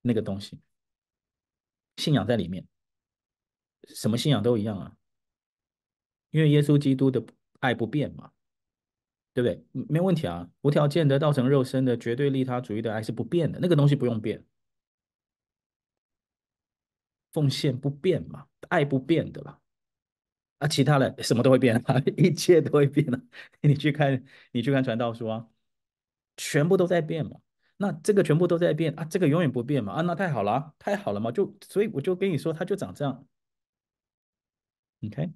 [0.00, 0.60] 那个东西，
[1.96, 2.66] 信仰在里面，
[3.88, 4.96] 什么信仰都一样啊，
[6.30, 7.22] 因为耶稣基督的
[7.58, 8.30] 爱不变嘛，
[9.34, 9.84] 对不对？
[9.88, 14.46] 没问题啊，无条件的道成肉身的绝对利他主义的爱是不变的，那个东西不用变，
[17.38, 19.60] 奉献不变嘛，爱不变的啦，
[20.58, 23.22] 啊，其他的什么都会变啊， 一切都会变啊，
[23.62, 25.46] 你去看，你去看传道书啊，
[26.36, 27.38] 全部都在变嘛。
[27.76, 33.24] 那这个全部都在变啊，这个永远不变嘛啊，那太好了，太好了嘛，就所以我就跟你说，它就长这样。
[35.06, 35.30] OK，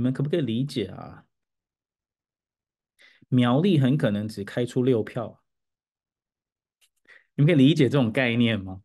[0.00, 1.26] 你们可不可以理解啊？
[3.28, 5.42] 苗栗很可能只开出六票，
[7.34, 8.80] 你们可以理解这种概念吗？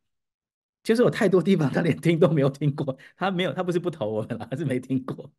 [0.84, 5.32] 就是有太多地方他连听都没有听过，他没有，他不是不投我们了，他是没听过，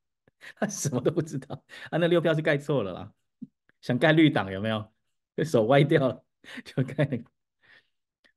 [0.55, 1.63] 他什么都不知道。
[1.91, 3.13] 啊，那六票是盖错了啦，
[3.83, 4.91] 想盖绿党有没有？
[5.45, 6.25] 手歪掉了
[6.65, 7.23] 就盖，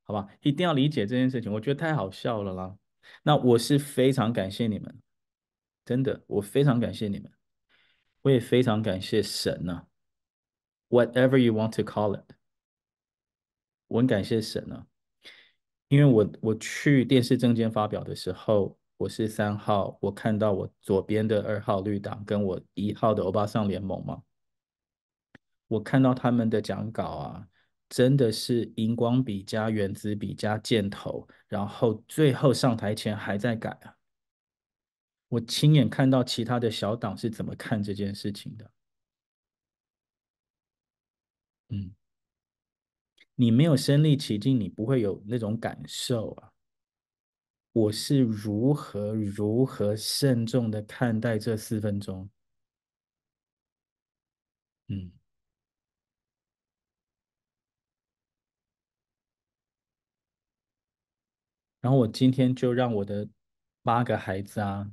[0.02, 0.28] 好吧？
[0.42, 2.76] 一定要理解这件事情，我觉得太好笑了啦。
[3.22, 5.00] 那我是非常感谢你们，
[5.90, 7.28] 真的，我非常感谢你们，
[8.22, 9.86] 我也非常感谢神呐、啊。
[10.88, 12.32] Whatever you want to call it，
[13.88, 14.86] 我很感谢神啊。
[15.88, 24.22] 因为我我去电视证件发表的时候，我是三号，我看到我左边的二号绿党跟我一号的欧巴桑联盟嘛，
[25.66, 27.48] 我看到他们的讲稿啊，
[27.88, 33.96] 真的是荧光笔加原子笔加箭头，然后最后上台前还在改啊。
[35.30, 38.70] 我亲眼看到其他的小党是怎么看这件事情的，
[41.70, 41.94] 嗯。
[43.36, 46.52] 你没有身历其境，你不会有那种感受啊！
[47.72, 52.28] 我是如何如何慎重的看待这四分钟，
[54.88, 55.10] 嗯，
[61.80, 63.26] 然后我今天就让我的
[63.82, 64.90] 八个孩子啊，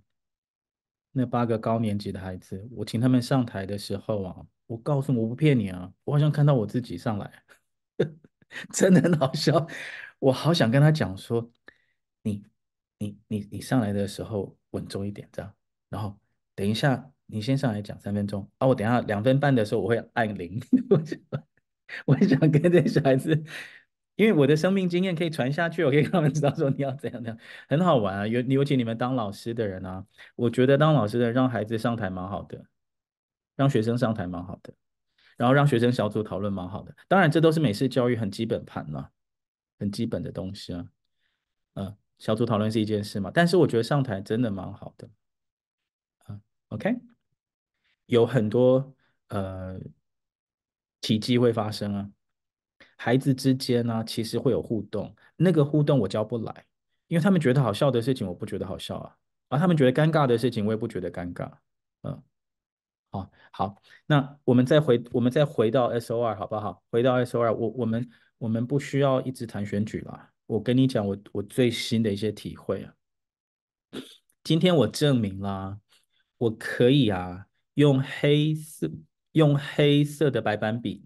[1.18, 7.44] 那八个高年级的孩子，我请他们上台的时候啊，我告诉我不骗你啊，我好像看到我自己上来。
[8.72, 9.68] 真的很好笑，
[10.20, 11.50] 我好想跟他讲说，
[12.22, 12.46] 你、
[13.00, 15.52] 你、你、你上来的时候稳重一点，这样，
[15.90, 16.16] 然后
[16.54, 20.62] 等一下，你先上来讲三分钟啊，我等下两分半的时候我会按铃。
[22.06, 23.44] 我想跟这小孩子，
[24.18, 27.40] 因为我的生命经验可以传下去，我可以让他们知道说你要怎样怎样，
[27.70, 28.28] 很好玩啊。
[28.28, 30.06] 尤尤其你们当老师的人啊，
[30.36, 32.66] 我觉得当老师的人让孩子上台蛮好的，
[33.56, 34.74] 让学生上台蛮好的，
[35.38, 36.94] 然后让学生小组讨论蛮好的。
[37.08, 39.12] 当然，这都是美式教育很基本盘了，
[39.80, 40.86] 很基本的东西啊。
[41.76, 45.10] 嗯，小组讨论是一件事嘛，但是我觉得上台真的蛮好的。
[46.28, 46.96] 嗯，OK，
[48.08, 48.94] 有很多
[49.30, 49.80] 呃。
[51.00, 52.10] 奇迹会发生啊！
[52.98, 55.16] 孩子之间呢、其实会有互动。
[55.38, 56.66] 那个互动我教不来，
[57.08, 59.16] 因为他们觉得好笑的事情，我不觉得好笑啊；
[59.48, 61.50] 而他们觉得尴尬的事情，我也不觉得尴尬。
[62.02, 62.22] 嗯，
[63.12, 66.84] 好，好，那我们再回，我们再回到 SOR 好不好？
[66.92, 70.30] 回到 SOR，我我们我们不需要一直谈选举了。
[70.46, 72.94] 我跟你讲，我我最新的一些体会啊。
[74.44, 75.80] 今天我证明了，
[76.38, 77.46] 我可以啊，
[77.76, 78.92] 用黑色。
[79.34, 81.06] 用黑色的白板笔，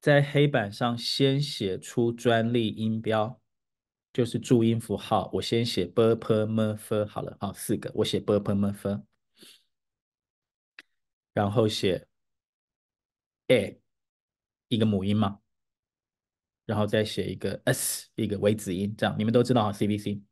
[0.00, 3.38] 在黑板上先写出专利音标，
[4.12, 5.30] 就是注音符号。
[5.34, 9.02] 我先写 b p m f 好了，好，四个，我写 b p m f，
[11.34, 12.06] 然后写
[13.48, 13.78] a
[14.68, 15.40] 一个母音嘛，
[16.64, 20.22] 然后再写一个 s 一个微子音，这样你们都知道啊 c b c。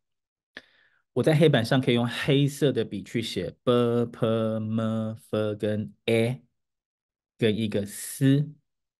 [1.12, 4.81] 我在黑板上可以用黑色的笔去写 b p m
[5.12, 6.43] f 跟 a
[7.37, 8.49] 跟一个 s，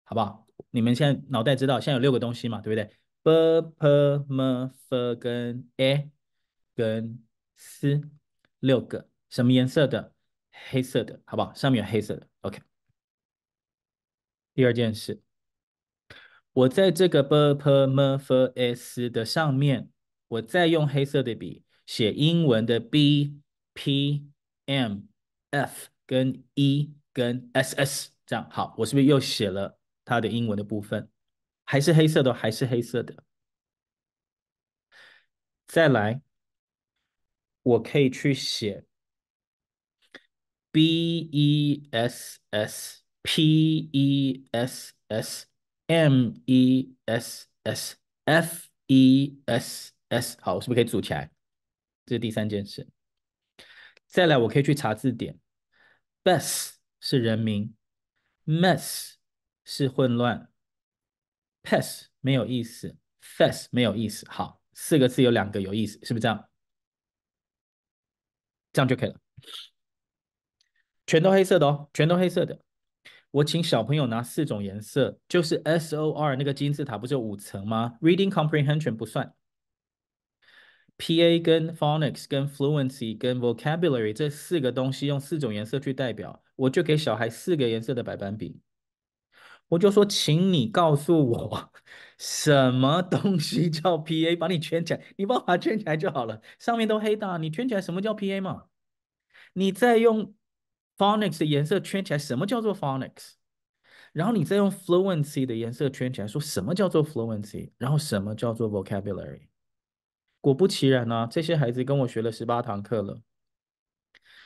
[0.05, 0.48] 好不好？
[0.71, 2.91] 你们现在脑袋知道，现在有六个东西嘛，对不对
[3.23, 6.11] ？b p m f 跟 a
[6.75, 7.23] 跟
[7.57, 8.01] s，
[8.61, 10.13] 六个，什么颜色的？
[10.71, 11.55] 黑色的，好不好？
[11.55, 12.61] 上面有黑色的，OK。
[14.55, 15.23] 第二件事，
[16.53, 19.89] 我在这个 b p m f s 的上面，
[20.27, 21.65] 我再用黑色的笔。
[21.87, 23.41] 写英文的 B、
[23.73, 24.29] P、
[24.67, 25.05] M、
[25.49, 29.78] F 跟 E 跟 SS，这样好，我是不是又写了
[30.09, 31.11] 它的英文的部分？
[31.65, 33.23] 还是黑色的，还是黑色的。
[35.67, 36.23] 再来，
[37.63, 38.87] 我可以去写
[40.71, 45.47] B、E、S、S、P、E、S、S、
[45.89, 51.31] M、E、S、S、F、E、S、S，好，我是不是可以组起来？
[52.07, 52.89] 这是第三件事。
[54.07, 55.39] 再来，我可以去查字典。
[56.25, 57.75] Best 是人名
[58.47, 59.17] ，mess
[59.71, 60.49] 是混乱
[61.63, 64.27] ，pest 没有意思，fest 没有意思。
[64.31, 66.49] 好，四个字有两个有意思，是不是这样？
[68.73, 69.21] 这样就可以了。
[71.07, 72.59] 全都黑色的哦，全都黑色的。
[73.31, 79.35] 我请小朋友拿四种颜色，就是 SOR 那个金字塔不是五层吗？Reading Comprehension 不算。
[80.97, 88.59] PA 跟 Phonics 跟 Fluency 跟 Vocabulary 这四个东西用四种颜色去代表，我就给小孩四个颜色的白板笔，
[89.69, 91.73] 我就说，请你告诉我
[92.19, 98.65] 什么东西叫 PA，把你圈起来，你帮我把它圈起来就好了，上面都黑的，你圈起来什么叫 PA 嘛？
[99.53, 100.35] 你再用
[100.97, 103.35] Phonics 的颜色圈起来，什么叫做 Phonics？
[104.13, 107.71] 然后你再用 Fluency 的颜色圈起来，说什么叫做 Fluency？
[107.77, 109.49] 然后什么叫做 Vocabulary？
[110.41, 113.21] 果不其然呢、啊，这些孩子跟我学了十八堂课了，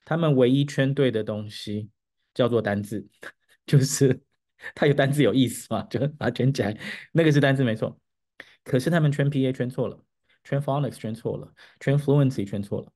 [0.04, 1.90] 他们唯一圈对的东西
[2.34, 3.08] 叫做单字，
[3.64, 4.20] 就是
[4.74, 6.78] 他有单字有意思嘛，就把它圈起来，
[7.12, 7.98] 那个是单字没错。
[8.64, 9.98] 可是他们圈 PA 圈错了，
[10.44, 12.92] 圈 Phonics 圈错了，圈 Fluency 圈错了。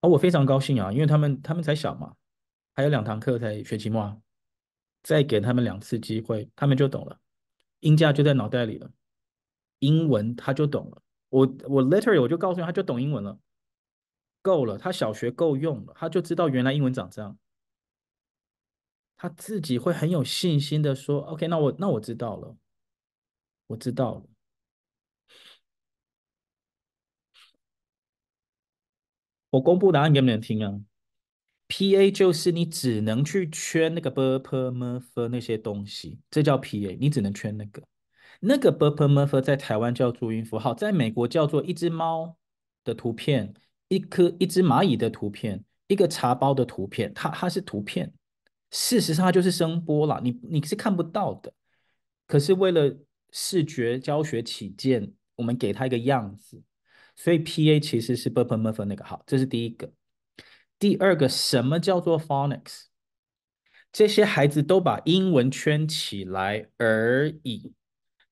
[0.00, 2.14] 而、我非常高兴啊，因为他们他们才小嘛，
[2.74, 4.16] 还有两堂课才学期末啊，
[5.02, 7.18] 再给他们两次机会，他们就懂了，
[7.80, 8.90] 音架就在脑袋里了，
[9.78, 11.02] 英文他就懂了。
[11.28, 13.38] 我我 literally 我就告诉他，他就懂英文了，
[14.42, 17.38] 够了，他小学够用了，他就知道原来英文长这样，
[19.22, 22.56] 他自己会很有信心的说，OK，那我那我知道了，
[23.66, 24.24] 我知道了。
[29.50, 30.80] 我公布答案给你们听啊
[31.68, 37.82] ，PA 就是你只能去圈那个 burp murfer 那些东西，这叫 PA，你只能圈那个。
[38.40, 42.38] 那个 burp murfer 在台湾叫注音符号，在美国叫做一只猫
[42.84, 43.52] 的图片，
[43.88, 48.10] 一颗一只蚂蚁的图片，一个茶包的图片，它它是图片，
[48.70, 51.52] 事实上它就是声波啦，你你是看不到的。
[52.26, 52.96] 可是为了
[53.30, 56.62] 视觉教学起见，我们给它一个样子，
[57.16, 59.92] 所以 P A 其实是 b p m f 那个好，这是第一个。
[60.78, 62.84] 第二个，什么叫做 phonics？
[63.92, 67.74] 这些孩子都把英文圈起来而已。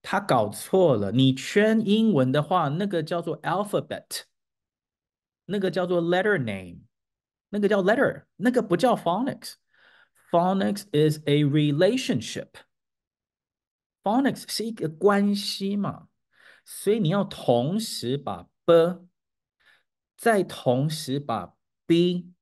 [0.01, 4.23] 他搞错了，你圈英文的话，那个叫做 alphabet，
[5.47, 6.79] 那个叫做 letter name，
[7.51, 9.55] 那个叫 letter，那个不叫 phonics。
[10.31, 12.49] Phonics is a relationship。
[14.03, 16.09] phonics 是一个关系嘛，
[16.65, 19.09] 所以你要同时把 b，
[20.17, 21.55] 再同时把
[21.87, 22.33] b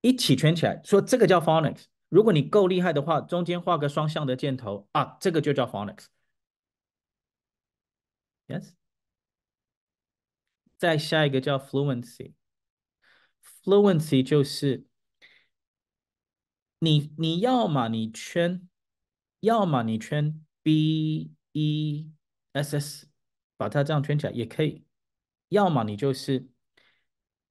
[0.00, 1.84] 一起圈起来，说这个叫 phonics。
[2.08, 6.06] 如果你够厉害的话，中间画个双向的箭头啊，这个就叫 phonics。
[8.46, 8.74] Yes。
[10.76, 12.34] 再下一个叫 fluency。
[13.64, 14.86] fluency 就是
[16.78, 18.68] 你你要么你圈，
[19.40, 22.10] 要么你圈 b e
[22.52, 23.08] s s，
[23.56, 24.84] 把它这样圈起来也可以；
[25.48, 26.48] 要么你就是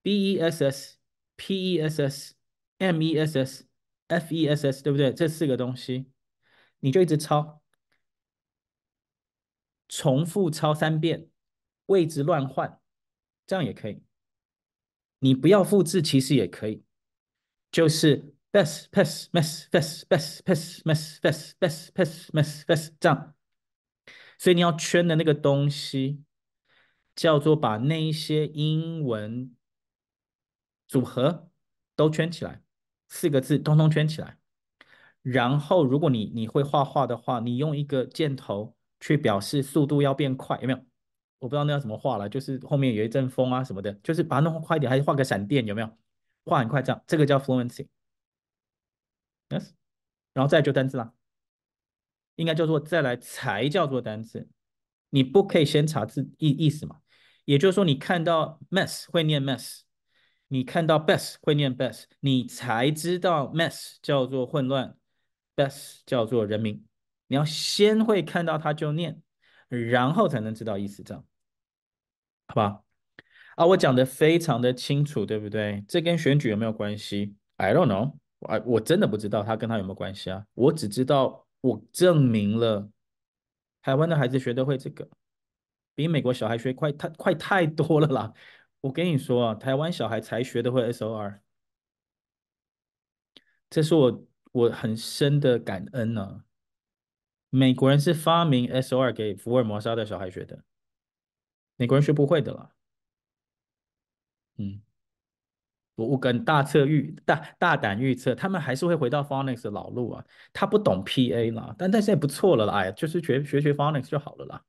[0.02, 0.98] b e s s
[1.36, 2.36] p e s s
[2.78, 3.68] m e s s。
[4.08, 5.12] F E S S 对不对？
[5.12, 6.12] 这四个东西，
[6.78, 7.64] 你就一直抄，
[9.88, 11.28] 重复抄三遍，
[11.88, 12.80] 位置乱换，
[13.48, 14.04] 这样也可以。
[15.18, 16.84] 你不要复制，其实也可以，
[17.72, 23.34] 就是 best best best best best best best best best best best best 这样，
[24.38, 26.24] 所以你要圈的那个东西
[27.14, 29.54] 叫做把那些英文
[30.88, 31.50] 组合
[31.98, 32.62] 都圈起来，
[33.10, 34.38] 四个字通通圈起来，
[35.22, 40.80] 然后如果你你会画画的话，你用一个箭头去表示速度要变快，有没有？
[41.40, 45.98] 我不知道那要怎么画了，就是后面有一阵风啊什么的，就是把它弄快一点，还是画个闪电，有没有？
[46.46, 47.88] 画很快这样，这个叫 fluency。
[49.50, 49.72] Yes，
[50.34, 51.14] 然后再就单字啦，
[52.36, 54.50] 应该叫做再来才叫做单字，
[55.10, 57.02] 你不可以先查字意意思嘛？
[57.46, 59.82] 也就是说，你看到 mess 会念 mess。
[60.48, 64.96] 你看到 best 会念 best，你才知道 mess 叫做混乱
[65.56, 66.86] ，best 叫做人名。
[67.28, 69.24] 你要先会看到它就念，
[69.68, 71.26] 然后才能知道意思，这样，
[72.48, 72.84] 好吧？
[73.56, 75.84] 啊，我讲的非常的清楚，对不对？
[75.88, 78.16] 这跟选举有没有关系？I don't know，
[78.46, 80.46] 哎我真的不知道他跟他有没有关系啊。
[80.54, 82.90] 我只知道我证明了
[83.82, 85.08] 台湾的孩子学得会这个，
[85.94, 88.34] 比美国小孩学快太快太多了啦。
[88.82, 91.40] 我跟你说啊，台湾小孩才学的会 SOR，
[93.70, 96.44] 这是我我很深的感恩呢、
[97.50, 100.64] 美国人是发明 SOR 给福尔摩沙的小孩学的，
[101.78, 102.72] 美国人学不会的啦。
[104.58, 104.82] 嗯，
[105.96, 110.24] 我我敢大测预大大胆预测，他们还是会回到 Phonics 的老路啊。
[110.54, 114.62] 他不懂 PA 啦，但但现在不错了啦，哎，就是学学学 Phonics 就好了啦。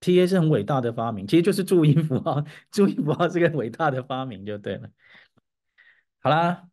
[0.00, 2.44] P A 是很伟大的发明，其实就是注音符号。
[2.70, 4.90] 注音符号是个伟大的发明，就对了。
[6.20, 6.68] 好啦，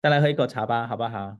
[0.00, 1.38] 再来喝一口茶吧，好不好？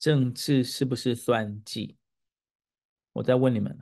[0.00, 1.96] 政治是不是算计？
[3.12, 3.78] 我再问你们，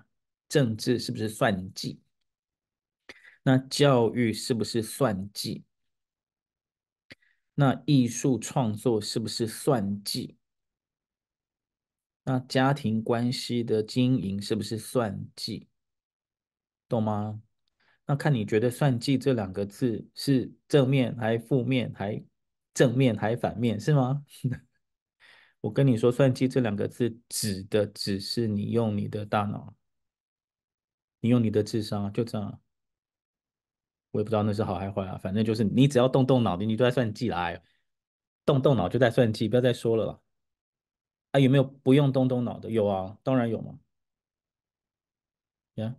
[0.48, 2.00] 政治是不是算计？
[3.44, 5.64] 那教育是不是算计？
[7.54, 10.36] 那艺术创作是不是算计？
[12.24, 15.68] 那家庭关系的经营是不是算计？
[16.88, 17.40] 懂吗？
[18.06, 22.24] 那看你觉得“算计”这两个字是正面还负面，还
[22.74, 24.24] 正面还反面，是吗？
[25.60, 29.74] 我跟你说，“算计”这两个字指的只是你用你的大脑，
[31.20, 32.60] 你用你的智商，就这样。
[34.12, 37.42] 我也不知道那是好还是坏啊，反正就是你只要动动脑，你都在算计啦。
[37.42, 37.62] 哎，
[38.44, 40.20] 动动脑就在算计，不要再说了啦。
[41.32, 42.70] 啊，有没有不用动动脑的？
[42.70, 43.78] 有啊，当然有嘛。
[45.74, 45.94] 呀，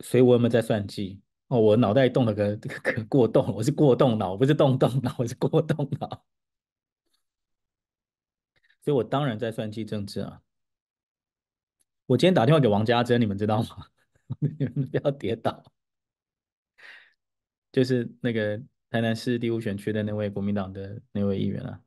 [0.00, 1.20] 所以我有没有在算计？
[1.48, 6.24] 哦，我脑袋动了个 可过动，我是过动脑，不是动动脑，我是过动脑。
[8.86, 10.40] 所以我当然在算计政治啊！
[12.06, 13.88] 我今天打电话给王家珍，你们知道吗？
[14.38, 15.60] 你们不要跌倒，
[17.72, 18.56] 就是那个
[18.88, 21.80] 台南市第五选区的那位国民党的那位议员啊。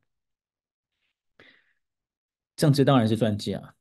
[2.54, 3.74] 政治当然是算计啊，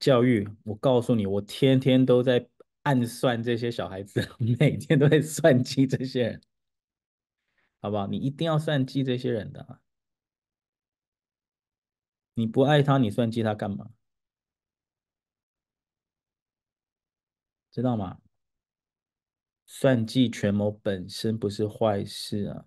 [0.00, 2.44] 教育，我告诉你，我天天都在
[2.82, 4.20] 暗算这些小孩子，
[4.58, 6.42] 每天都在算计这些人，
[7.80, 8.08] 好不好？
[8.08, 9.78] 你一定要算计这些人的啊。
[12.34, 13.90] 你不爱他，你算计他干嘛？
[17.70, 18.18] 知道吗？
[19.64, 22.66] 算计权谋本身不是坏事啊，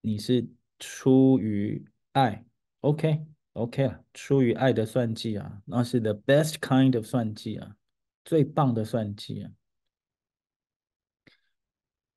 [0.00, 0.48] 你是
[0.80, 2.44] 出于爱
[2.80, 7.76] ，OK OK 啊，出于爱的算计啊，那是 the best kind of 算计啊，
[8.24, 9.52] 最棒的算计啊。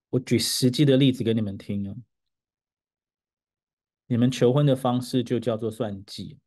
[0.10, 1.96] 我举实际的例子给你们听啊，
[4.08, 6.40] 你们求婚的方式就叫做算计。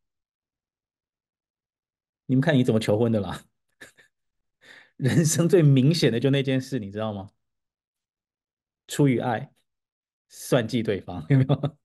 [2.25, 3.43] 你们看你怎么求婚的啦？
[4.97, 7.29] 人生最明显的就那件事，你知道吗？
[8.87, 9.51] 出于爱，
[10.27, 11.77] 算计对方， 有没有？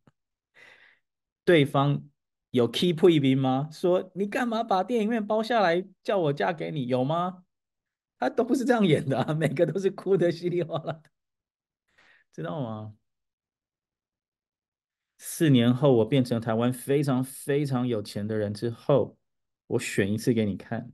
[1.44, 2.08] 对方
[2.50, 3.68] 有 keep 一兵吗？
[3.72, 6.86] 说你干嘛把电影院包下来叫我嫁给你？
[6.86, 7.44] 有吗？
[8.18, 11.10] 他都不是这样演的啊， 每个都是哭得稀里哗啦的。
[12.32, 12.94] 知道吗？
[15.18, 19.16] 四年后我变成台湾非常非常有钱的人之后，
[19.66, 20.92] 我选一次给你看，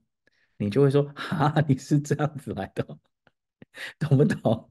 [0.56, 2.98] 你就会说：哈，你是这样子来的，
[3.98, 4.70] 懂不懂？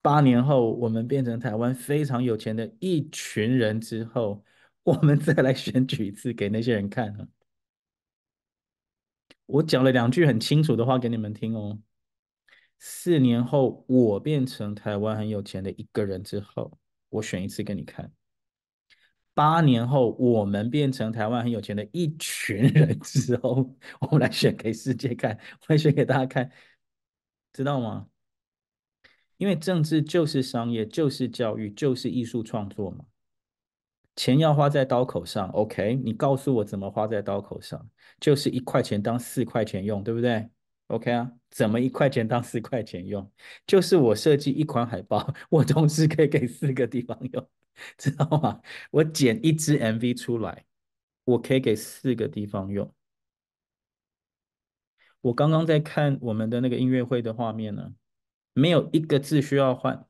[0.00, 4.44] 八年后我们变成台湾非常有钱的一群人之后，
[4.82, 7.28] 我们再来选举一次给那些人看。
[9.46, 11.78] 我讲了两句很清楚的话给你们听哦。
[12.78, 16.78] 四年后，我变成台湾很有钱的一个人之后，
[17.14, 18.12] 我选一次给你看。
[19.32, 26.50] 八年后，我们变成台湾很有钱的一群人之后，我们来选给世界看，我来选给大家看，
[27.52, 28.08] 知道吗？
[29.36, 33.04] 因为政治就是商业，就是教育，就是艺术创作嘛。
[34.14, 35.96] 钱要花在刀口上，OK？
[35.96, 37.90] 你告诉我怎么花在刀口上？
[38.20, 40.48] 就是一块钱当四块钱用，对不对
[40.88, 43.30] ？OK 啊，怎么一块钱当四块钱用？
[43.66, 47.48] 就是我设计一款海报， 我同时可以给四个地方用，
[47.96, 48.60] 知道吗？
[48.90, 50.64] 我剪一支 MV 出来，
[51.24, 52.92] 我可以给四个地方用。
[55.22, 57.94] 我刚刚在看我们的那个音乐会的画面呢，
[58.52, 60.06] 没有一个字需要换。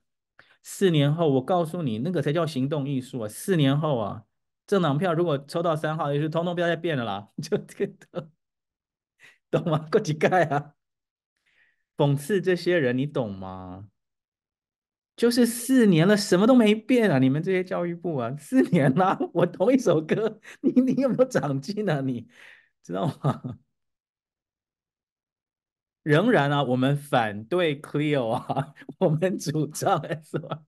[0.62, 3.28] 四年后，我告诉你，那个才叫行动艺术啊！
[3.28, 4.24] 四年后啊，
[4.66, 8.30] 政党票如果抽到三号，也是通通不要再变了啦， 就这个。
[9.58, 9.88] 懂吗？
[9.90, 10.74] 过几盖啊！
[11.96, 13.88] 讽刺这些人，你懂吗？
[15.16, 17.18] 就是四年了，什么都没变啊！
[17.20, 22.00] 你们这些教育部啊，四年了， 我同一首歌，你你有没有长进啊？
[22.00, 22.28] 你
[22.82, 23.58] 知道吗？
[26.02, 30.64] 仍然啊，我们反对 Clio 啊， 我们主张 S 啊，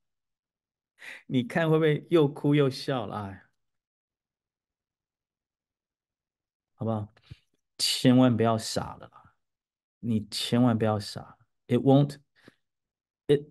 [1.27, 3.17] 你看会不会又哭又笑了？
[3.17, 3.43] 哎，
[6.77, 7.16] 好不好？
[7.79, 9.11] 千万不要傻了，
[10.01, 11.39] 你千万不要傻。
[11.67, 12.17] It won't.
[13.27, 13.45] It.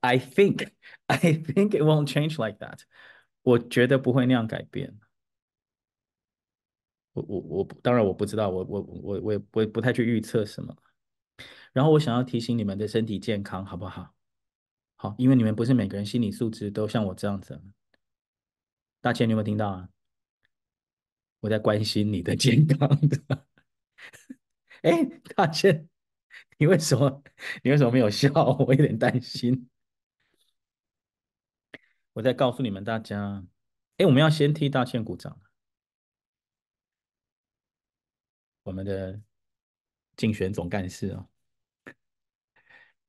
[0.00, 0.72] I think.
[1.06, 2.80] I think it won't change like that.
[3.42, 4.98] 我觉得不会那样改变。
[7.12, 10.74] 我我我当然我不知道，我我我我我不太去预测什么。
[11.72, 14.14] 然后我想要提醒你们的身体健康，好不好？
[14.96, 17.62] 好，因为你们不是每个人心理素质都像我这样子。
[19.00, 19.88] 大千，你有没有听到啊？
[21.40, 23.47] 我在关心你的健康的。
[24.82, 25.04] 哎，
[25.34, 25.88] 大千，
[26.58, 27.22] 你为什么
[27.62, 28.30] 你为什么没有笑？
[28.66, 29.68] 我有点担心。
[32.12, 33.44] 我在告诉你们大家，
[33.96, 35.40] 哎，我们要先替大千鼓掌。
[38.62, 39.20] 我们的
[40.16, 41.28] 竞选总干事哦，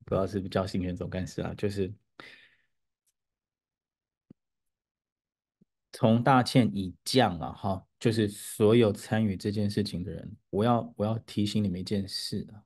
[0.05, 1.93] 不知道是不是叫竞选总干事啊，就是。
[5.99, 12.63] 从大倩以降啊，哈，就是所有参与这件事情的人，我要我要提醒你们一件事啊，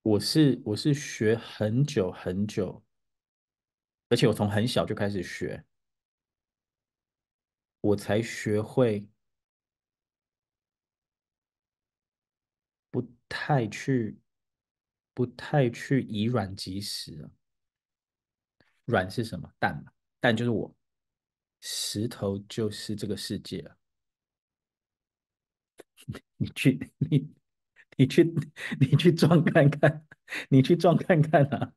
[0.00, 2.82] 我是我是学很久很久，
[4.08, 5.62] 而且我从很小就开始学，
[7.82, 9.06] 我才学会
[12.90, 14.18] 不太去。
[15.14, 17.30] 不太去以卵击石啊，
[18.86, 19.50] 卵是什么？
[19.58, 20.74] 蛋嘛，蛋就是我，
[21.60, 23.76] 石头就是这个世界啊。
[26.38, 27.30] 你去， 你
[27.96, 28.24] 你去，
[28.80, 30.06] 你去撞看看，
[30.48, 31.72] 你去撞看看啊！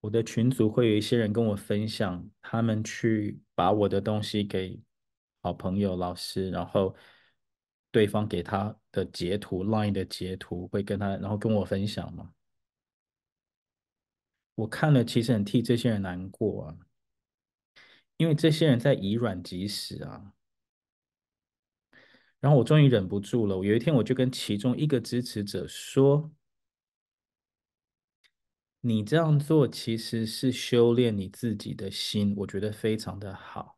[0.00, 4.80] 我的群组会有一些人跟我分享，他们去把我的东西给。
[5.46, 6.92] 好朋友、老师，然后
[7.92, 12.32] 对方给他的截图，Line 的截图会跟他，然后跟我分享嘛。
[14.56, 16.76] 我看了，其实很替这些人难过啊，
[18.16, 20.32] 因为这些人在以卵击石啊。
[22.40, 26.32] 然后我终于忍不住了，有一天我就跟其中一个支持者说
[28.82, 33.74] ：“你这样做其实是修炼你自己的心，我觉得非常的好。”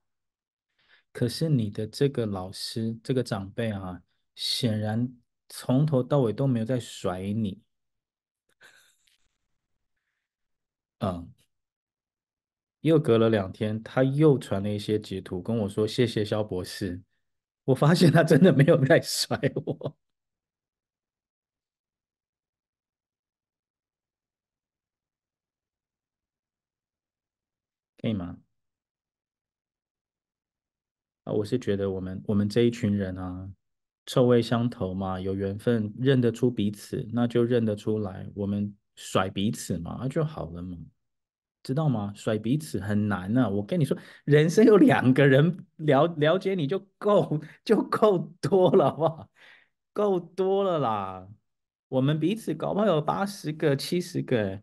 [1.12, 4.00] 可是你的这个老师，这个长辈啊，
[4.34, 5.12] 显然
[5.48, 7.60] 从头到尾都没有在甩你。
[11.00, 11.32] 嗯，
[12.80, 17.02] 又隔了两天，他又传了一些截图跟我说：“谢谢肖博士。”
[17.64, 19.36] 我发现他真的没有在甩
[19.66, 19.96] 我。
[28.00, 28.38] 可以吗？
[31.32, 33.48] 我是觉得我们我们这一群人啊，
[34.06, 40.76] 臭味相投嘛，有缘分，认得出彼此，那就认得出来，我们甩彼此嘛，那就好了嘛，
[41.62, 42.12] 知道吗？
[42.14, 49.28] 甩彼此很难啊，我跟你说，人生有两个人了了解你就够就够多了，好不好？
[49.92, 51.28] 够多了啦，
[51.88, 54.62] 我们彼此搞不好有八十个、七十个，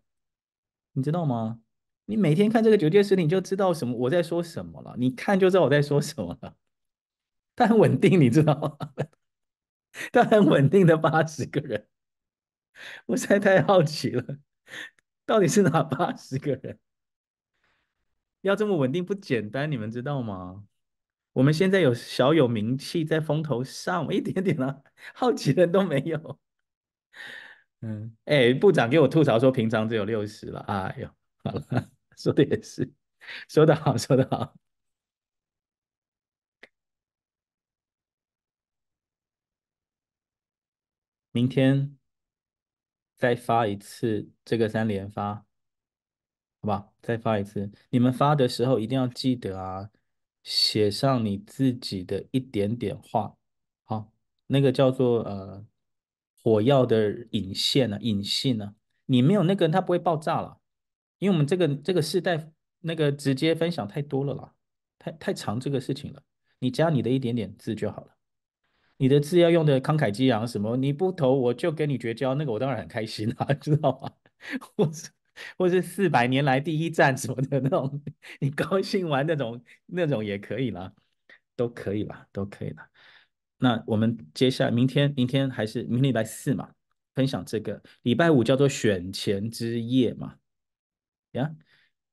[0.93, 1.59] 你知道吗？
[2.05, 4.95] 你每天看这个九阶十，你就知道什么我在说什么了。
[4.97, 6.55] 你看就知道我在说什么了。
[7.55, 8.77] 他很稳定，你知道吗？
[10.11, 11.87] 他很稳定的八十个人，
[13.05, 14.37] 我实在太好奇了，
[15.25, 16.77] 到底是哪八十个人？
[18.41, 20.65] 要这么稳定不简单，你们知道吗？
[21.31, 24.81] 我们现在有小有名气，在风头上，我一点点啊，
[25.13, 26.39] 好奇的人都没有。
[27.81, 30.59] 嗯，哎，部长给我吐槽说，平常只有六十了。
[30.67, 31.09] 哎呦，
[31.43, 31.89] 好了。
[32.17, 32.91] 说的也是，
[33.49, 34.55] 说的好，说的好。
[41.31, 41.97] 明天
[43.17, 45.45] 再发一次这个三连发，
[46.61, 46.93] 好吧？
[47.01, 47.71] 再发一次。
[47.89, 49.89] 你们发的时候一定要记得啊，
[50.43, 53.37] 写上你自己的一点点话。
[53.83, 54.13] 好，
[54.47, 55.65] 那个叫做呃
[56.41, 60.61] 火药的引线呢、啊，引信呢、啊，你没有那个，它不会爆炸了。
[61.25, 62.51] 因为我们这个这个世代
[62.81, 64.53] 那个直接分享太多了啦，
[64.99, 66.21] 太太长这个事情了，
[66.59, 68.15] 你加你的一点点字就好了。
[68.97, 74.11] 你的字要用的慷慨激昂什么，你不投我就跟你绝交，那个我当然很开心啦， 知道吗？
[74.77, 75.09] 或是
[75.57, 78.03] 或是四百年来第一战什么的那种，
[78.39, 80.93] 你高兴玩那种那种也可以啦，
[81.55, 82.87] 都可以啦，都可以啦。
[83.57, 86.69] 那我们接下来明天明天还是明天礼拜四嘛，
[87.15, 90.35] 分享这个礼拜五叫做选前之夜嘛。
[91.35, 91.55] 呀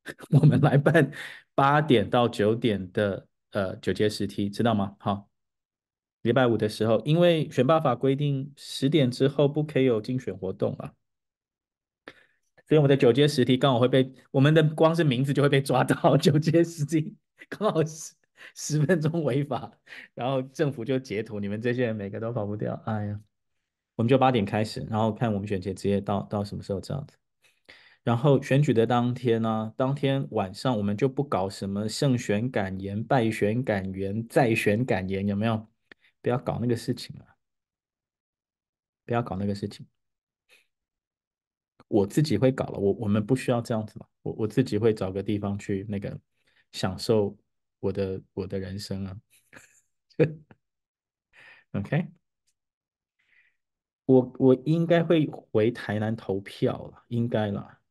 [0.30, 1.12] 我们来办
[1.54, 4.96] 八点到九点的呃九阶十题，知道吗？
[4.98, 5.28] 好，
[6.22, 10.92] 礼拜五的时候，因为选罢法规定十点之后不可以有竞选活动啊，
[12.66, 17.16] 所以我们的九阶十题刚好会被我们的光是名字就会被抓到九阶十题，
[17.48, 18.14] 刚好十
[18.56, 19.70] 十分钟违法，
[20.14, 23.20] 然后政府就截图，你们这些人每个都跑不掉，哎呀，
[23.94, 27.16] 我们就八点开始，然后看我们选前之夜到到什么时候这样子。
[28.04, 35.68] 然后选举的当天呢、啊，当天晚上我们就不搞什么胜选感言、败选感言、再选感言，有没有？
[36.20, 37.26] 不要搞那个事情了，
[39.04, 39.86] 不要搞那个事情。
[41.88, 46.18] 我自己会搞了，我我们不需要这样子了，我我自己会找个地方去那个
[46.72, 47.36] 享受
[47.80, 49.16] 我的我的人生啊。
[51.72, 52.08] OK，
[54.06, 57.81] 我我应该会回台南投票了，应该了。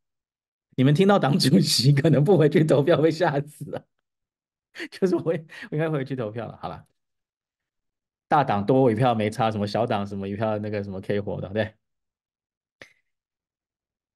[0.82, 3.86] 你们听到党主席 可能不回去投票会吓死了，
[4.90, 5.34] 就是我我
[5.76, 6.58] 应该回去投票了。
[6.60, 6.88] 好了，
[8.28, 11.76] 大党多我一票没差，什么小党什么一票那个什么 K 活的，对。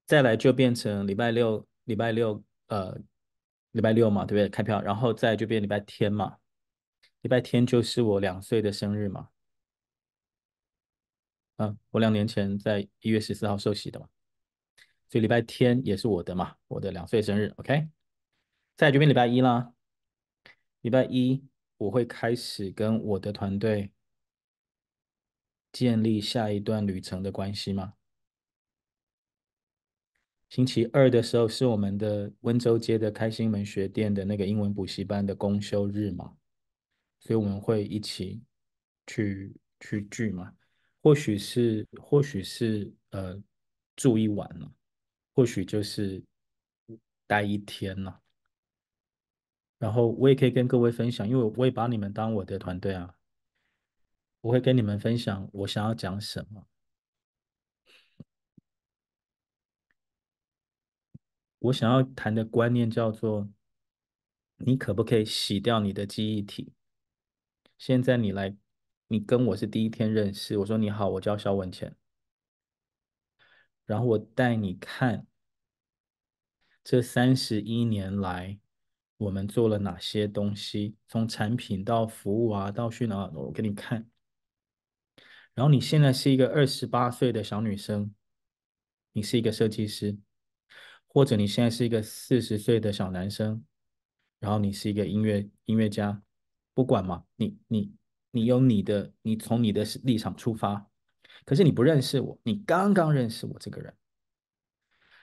[0.06, 2.98] 再来就变成礼拜六，礼拜六呃，
[3.70, 4.48] 礼拜六嘛，对不对？
[4.48, 6.38] 开票，然后再就变礼拜天嘛，
[7.20, 9.28] 礼拜天就是我两岁的生日嘛。
[11.58, 14.08] 嗯，我两年前在一月十四号受洗的嘛。
[15.08, 17.88] 所以礼拜天也是我的嘛，我的两岁生日，OK。
[18.76, 19.72] 再这边礼拜一啦，
[20.82, 21.42] 礼拜一
[21.78, 23.90] 我会开始跟我的团队
[25.72, 27.94] 建立下一段旅程的关系嘛。
[30.48, 36.36] 星期二的时候是我们的温州街的开心门学店的那个英文补习班的公休日嘛，
[37.20, 38.42] 所以我们会一起
[39.06, 40.54] 去去聚嘛，
[41.02, 43.42] 或许是或许是呃
[43.96, 44.72] 住一晚了。
[45.36, 46.24] 或许就是
[47.26, 48.22] 待一天了，
[49.76, 53.18] 然后我也可以跟各位分享，因为我也把你们当我的团队啊，
[54.40, 56.66] 我会跟你们分享我想要讲什么。
[61.58, 63.50] 我想要谈的观念叫做，
[64.56, 66.72] 你可不可以洗掉你的记忆体？
[67.76, 68.56] 现在你来，
[69.08, 71.94] 你跟我是第一天认识，我说你好，我叫肖文倩。
[73.86, 75.26] 然后我带你看
[76.84, 78.58] 这三十一年来
[79.16, 84.10] 我们做了哪些东西，从产品到服务啊，到去哪，我给你看。
[85.54, 88.14] 然后你现在是一个二十八岁的小女生，
[89.12, 90.18] 你是一个设计师，
[91.06, 93.64] 或者你现在是一个四十岁的小男生，
[94.38, 96.22] 然后你是一个音乐音乐家，
[96.74, 97.94] 不管嘛，你你
[98.32, 100.90] 你有你的，你从你的立场出发，
[101.46, 103.96] 可是你不认识我，你刚刚认识我这个人，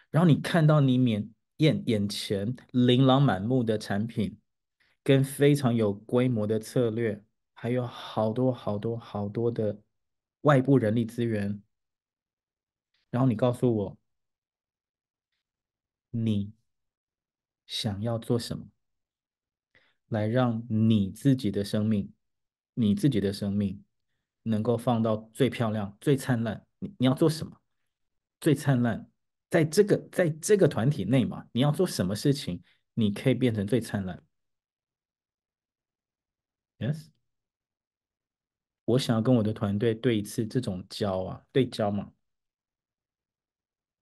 [0.09, 4.39] 然后你看到你面眼眼前琳琅满目的产品，
[5.03, 7.21] 跟非常有规模的策略，
[7.53, 9.81] 还有好多好多好多的
[10.41, 11.61] 外部人力资源，
[13.09, 13.97] 然后你告诉我，
[16.11, 16.53] 你
[17.67, 18.67] 想要做什么，
[20.07, 22.13] 来让你自己的生命，
[22.75, 23.82] 你自己的生命
[24.43, 26.65] 能够放到最漂亮、最灿烂。
[26.79, 27.59] 你你要做什么？
[28.39, 29.09] 最灿烂。
[29.49, 32.63] 在这个在这个团体内嘛，你要做什么事情，
[32.95, 34.23] 你可以变成最灿烂。
[36.79, 37.09] Yes，
[38.85, 42.11] 我想要跟我的团队对一次这种焦啊，对焦嘛。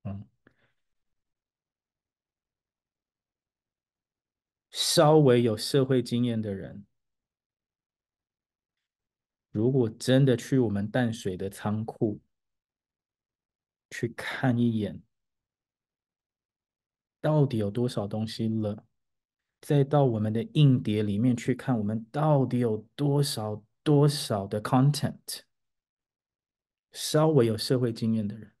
[0.04, 0.26] 嗯，
[4.70, 6.84] 稍微有社会经验的人，
[9.52, 12.20] 如果真的去我们淡水的仓库
[13.90, 15.00] 去看一眼。
[17.20, 18.84] 到底有多少东西了？
[19.60, 25.42] 再到我们的硬碟里面去看，我们到底有多少多少的 content？
[26.90, 28.52] 稍微有社会经验的人，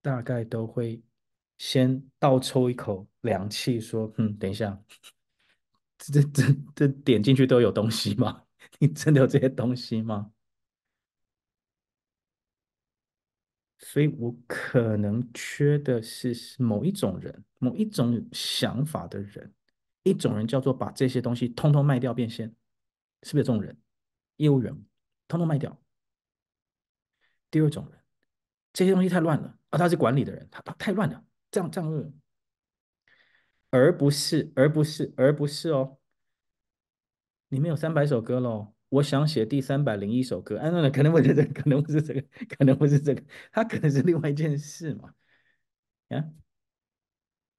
[0.00, 1.02] 大概都会
[1.58, 4.82] 先倒抽一口凉气，说：“嗯，等一下，
[6.00, 6.42] 这这
[6.74, 8.42] 这点进去都有东西吗？
[8.80, 10.32] 你真的有这些东西吗？”
[13.78, 19.52] 所以我可能缺的是某一种人，某一种想法的人，
[20.02, 22.54] 一种人叫做把这些东西通通卖掉变现，
[23.22, 23.76] 是不是这种人？
[24.36, 24.72] 业务员
[25.28, 25.80] 通通卖掉。
[27.50, 27.98] 第二种人，
[28.72, 32.12] 这些东西太乱了啊，他是管理的人，他他太乱了，这样这样，
[33.70, 35.98] 而不是而不是而不是哦，
[37.48, 38.74] 里面有三百首歌喽。
[38.90, 45.14] 我想写第三百零一首歌，哎，那可能不是这个，可能不是这个，可能不是这个，它可能是另外一件事嘛。
[46.08, 46.24] 啊，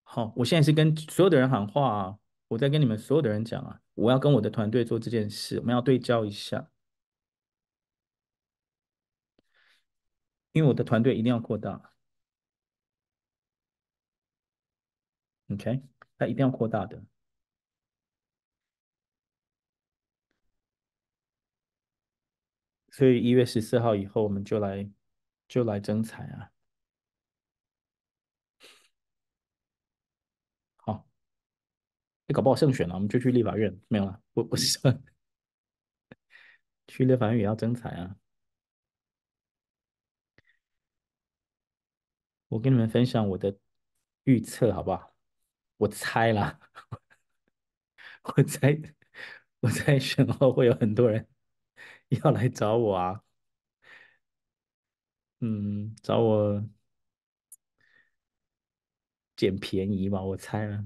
[0.03, 6.69] 好，我现在是跟所有的人喊话啊，我在跟你们所有的人讲啊，我要跟我的团队做这件事，我们要对焦一下，
[10.51, 11.93] 因为我的团队一定要扩大
[15.49, 15.81] ，OK，
[16.21, 17.03] 它一定要扩大的。
[22.91, 24.87] 所以一月十四号以后，我们就来
[25.47, 26.51] 就来征才啊！
[30.75, 31.07] 好，
[32.27, 34.21] 你搞不好胜选了，我们就去立法院，没有了。
[34.33, 34.77] 不不是
[36.87, 38.15] 去立法院也要征才啊！
[42.49, 43.57] 我跟你们分享我的
[44.25, 45.10] 预测，好不好？
[45.81, 46.59] 我猜啦，
[48.23, 48.77] 我猜
[49.61, 51.27] 我猜选后会有很多人。
[52.09, 53.23] 要来找我啊？
[55.39, 56.63] 嗯，找我
[59.35, 60.85] 捡便宜吧，我猜了。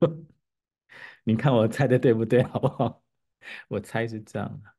[1.24, 3.02] 你看我猜的对不对，好不好？
[3.68, 4.72] 我猜是这样的。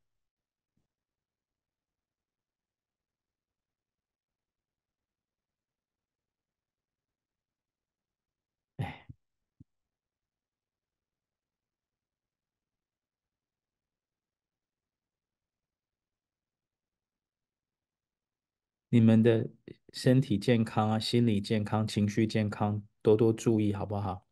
[18.93, 19.49] 你们的
[19.91, 24.27] 身体健康啊，心理健康、情绪健康，多多注意，好不好？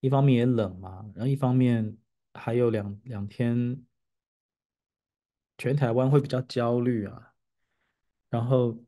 [0.00, 1.96] 一方面也冷嘛，然后一方面
[2.34, 3.82] 还有两两天，
[5.56, 7.32] 全台湾会比较焦虑啊。
[8.28, 8.84] 然后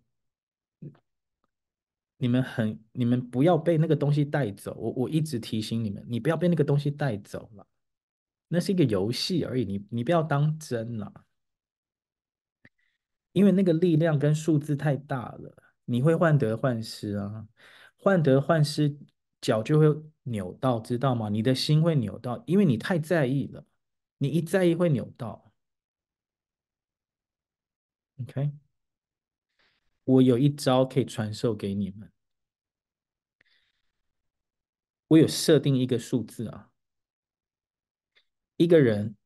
[2.19, 4.75] 你们很，你们不要被那个东西带走。
[4.79, 7.67] 我我一直提醒你们，你不要被那个东西带走了，
[8.49, 11.25] 那是一个游戏而已，你你不要当真了。
[13.33, 17.49] 因为那个力量跟数字太大了，你会患得患失啊，
[17.97, 18.97] 患得患失，
[19.41, 19.87] 脚就会
[20.25, 21.29] 扭到，知道吗？
[21.29, 23.65] 你的心会扭到，因为你太在意了，
[24.19, 25.53] 你一在意会扭到。
[28.21, 28.53] OK，
[30.05, 32.13] 我有一招可以传授给你们，
[35.09, 36.71] 我有设定一个数字啊，
[38.57, 39.17] 一个人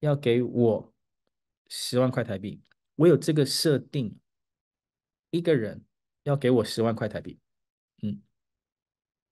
[0.00, 0.94] 要给我
[1.68, 2.62] 十万块台币。
[3.00, 4.14] 我有这个设定，
[5.30, 5.82] 一个人
[6.24, 7.38] 要给我十万块台币，
[8.02, 8.20] 嗯，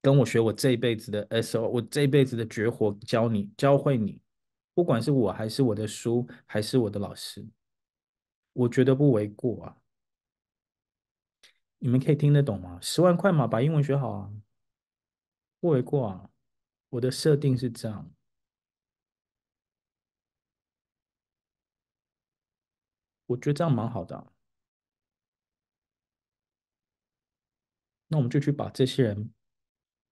[0.01, 4.23] 跟我学我这一辈子的 SO，我这一辈子的绝活教你，教会你，
[4.73, 7.47] 不管是我还是我的书，还是我的老师，
[8.55, 9.77] 我觉得不为过啊。
[11.79, 12.79] 你们可以听得懂吗？
[12.81, 14.33] 十万块嘛，把英文学好啊，
[15.61, 16.31] 不为过啊。
[16.89, 18.11] 我的设定是这样，
[23.29, 24.33] 我觉得这样蛮好的。
[28.09, 29.33] 那我们就去把这些人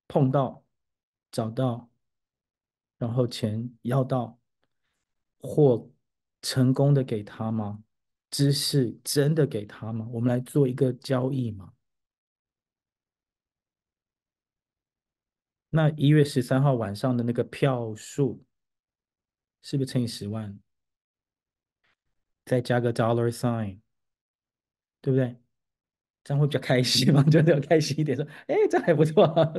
[0.06, 0.64] 碰到、
[1.30, 1.90] 找到，
[2.98, 4.38] 然后钱要到，
[5.38, 5.90] 或
[6.42, 7.82] 成功的给他吗？
[8.30, 10.06] 知识真的给他吗？
[10.12, 11.72] 我们来做一个交易嘛。
[15.70, 18.44] 那一月十三号晚上的那个票数，
[19.62, 20.58] 是不是乘以十万？
[22.46, 23.80] 再加个 dollar sign，
[25.02, 25.36] 对不对？
[26.24, 27.22] 这样会比较开心嘛？
[27.30, 29.52] 就比较开心一点，说，哎，这还不错啊，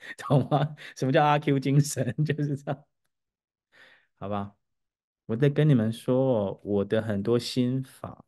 [0.18, 0.76] 懂吗？
[0.96, 2.04] 什么叫阿 Q 精神？
[2.24, 2.84] 就是这样，
[4.18, 4.54] 好吧？
[5.26, 8.24] 我在跟你们说我的很多心法。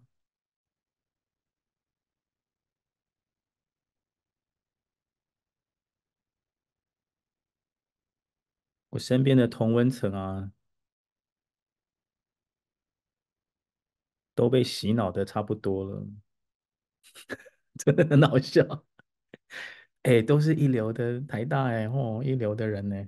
[8.90, 10.50] 我身边的同温层啊，
[14.38, 16.06] 都被洗脑的差不多了，
[17.74, 18.86] 真的很好笑。
[20.02, 23.04] 哎，都是一流的台大哎，哦，一流的人呢，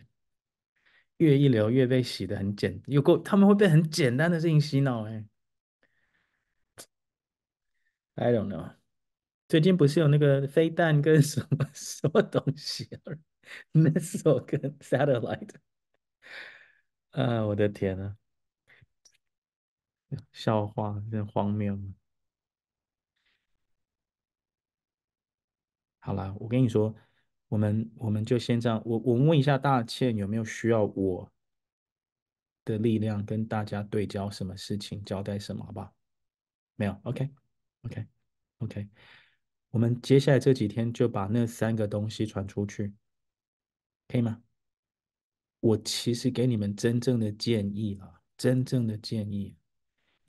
[1.18, 5.24] 越一流越被洗的很简，有够他们会被很简单的事情洗脑哎。
[8.16, 8.74] I don't know，
[9.46, 12.88] 最近不是有那个飞弹跟什么 什么东西
[13.72, 15.54] ，missile 跟 satellite。
[17.12, 18.16] 啊，我的天呐，
[20.32, 21.78] 笑话真荒谬。
[25.98, 26.94] 好了，我跟你说，
[27.48, 28.80] 我们我们就先这样。
[28.84, 31.30] 我我问一下大倩有没有需要我
[32.64, 35.94] 的力量跟大家对焦什么事情，交代什么，好不好？
[36.76, 38.88] 没有，OK，OK，OK。
[39.70, 42.94] 我们接下来这几天就把那三个东西传出去，
[44.08, 44.42] 可以吗？
[45.60, 49.54] 我其实给你们真正的建议了，真正的建议，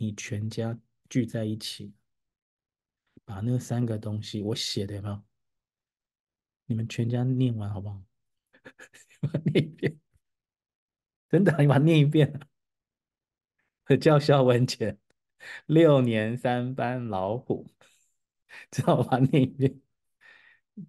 [0.01, 0.75] 你全家
[1.11, 1.93] 聚在一起，
[3.23, 5.23] 把那三个东西我写的有没有？
[6.65, 8.01] 你们全家念完好不好？
[9.53, 9.99] 念一遍，
[11.29, 12.39] 真的，你把它念一遍。
[14.01, 14.97] 叫肖文杰，
[15.67, 17.69] 六年三班老虎，
[18.71, 19.81] 知道把它念一遍，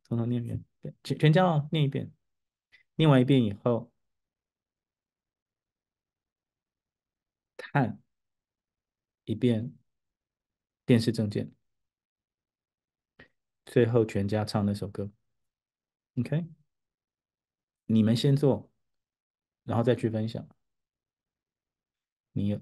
[0.04, 0.64] 从头念一遍，
[1.04, 2.10] 全全家哦，念一遍，
[2.94, 3.92] 念完一遍以后。
[7.56, 8.01] 看
[9.24, 9.72] 一遍
[10.86, 11.52] 电视证件，
[13.66, 15.10] 最后全家唱那首歌。
[16.18, 16.44] OK，
[17.86, 18.70] 你们先做，
[19.64, 20.46] 然后再去分享。
[22.32, 22.58] 你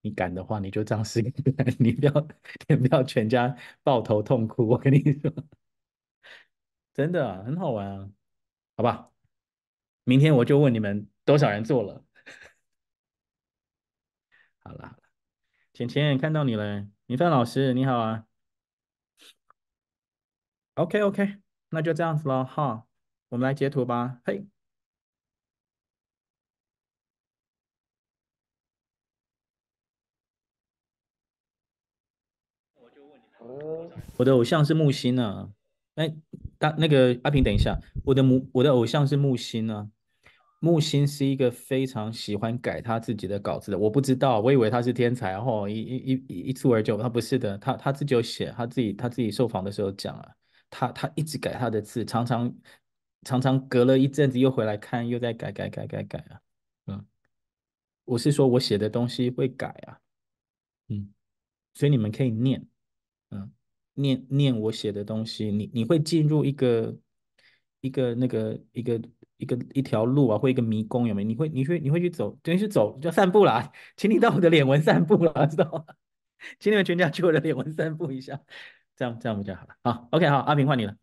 [0.00, 1.22] 你敢的话，你就这样试。
[1.78, 2.28] 你不要
[2.68, 4.66] 你不要全家抱头痛哭。
[4.68, 5.32] 我跟你说，
[6.94, 8.10] 真的啊，很好玩啊，
[8.76, 9.12] 好吧？
[10.04, 12.04] 明天我就问你们多少人做了。
[14.60, 14.97] 好了好了，
[15.78, 18.26] 浅浅看到你了，米饭老师你好啊。
[20.74, 21.36] OK OK，
[21.68, 22.88] 那就这样子了哈，
[23.28, 24.20] 我们来截图吧。
[24.24, 24.44] 嘿，
[34.16, 35.52] 我的偶像是木星呢。
[35.94, 36.12] 哎，
[36.58, 39.92] 大那个阿平，等一下，我的母我的偶像是木星呢。
[40.60, 50.36] 木星是一个非常喜欢改他自己的稿子的，我不知道，我以为他是天才，哦，一一一一蹴而就，他不是的，他他自己有写，他自己他自己受访的时候讲了，
[50.68, 52.52] 他他一直改他的字，常常
[53.22, 56.40] 常常隔了一阵子又回来看，又在改改改改改啊，
[56.86, 57.06] 嗯，
[58.04, 60.00] 我是说我写的东西会改啊，
[60.88, 61.08] 嗯，
[61.74, 62.66] 所以你们可以念，
[63.30, 63.52] 嗯，
[63.94, 66.98] 念念我写的东西，你你会进入一个
[67.80, 69.00] 一个那个一个。
[69.38, 71.28] 一个一条路啊，或一个迷宫有没有？
[71.28, 75.84] 你会你会你会去走，等于是走叫散步啦， 请你到我的脸纹散步啦，知道吗？
[76.60, 78.38] 请你们全家去我的脸纹散步一下，
[78.94, 79.74] 这样这样比较好了。
[79.82, 80.94] 好，OK，好，阿平换你了。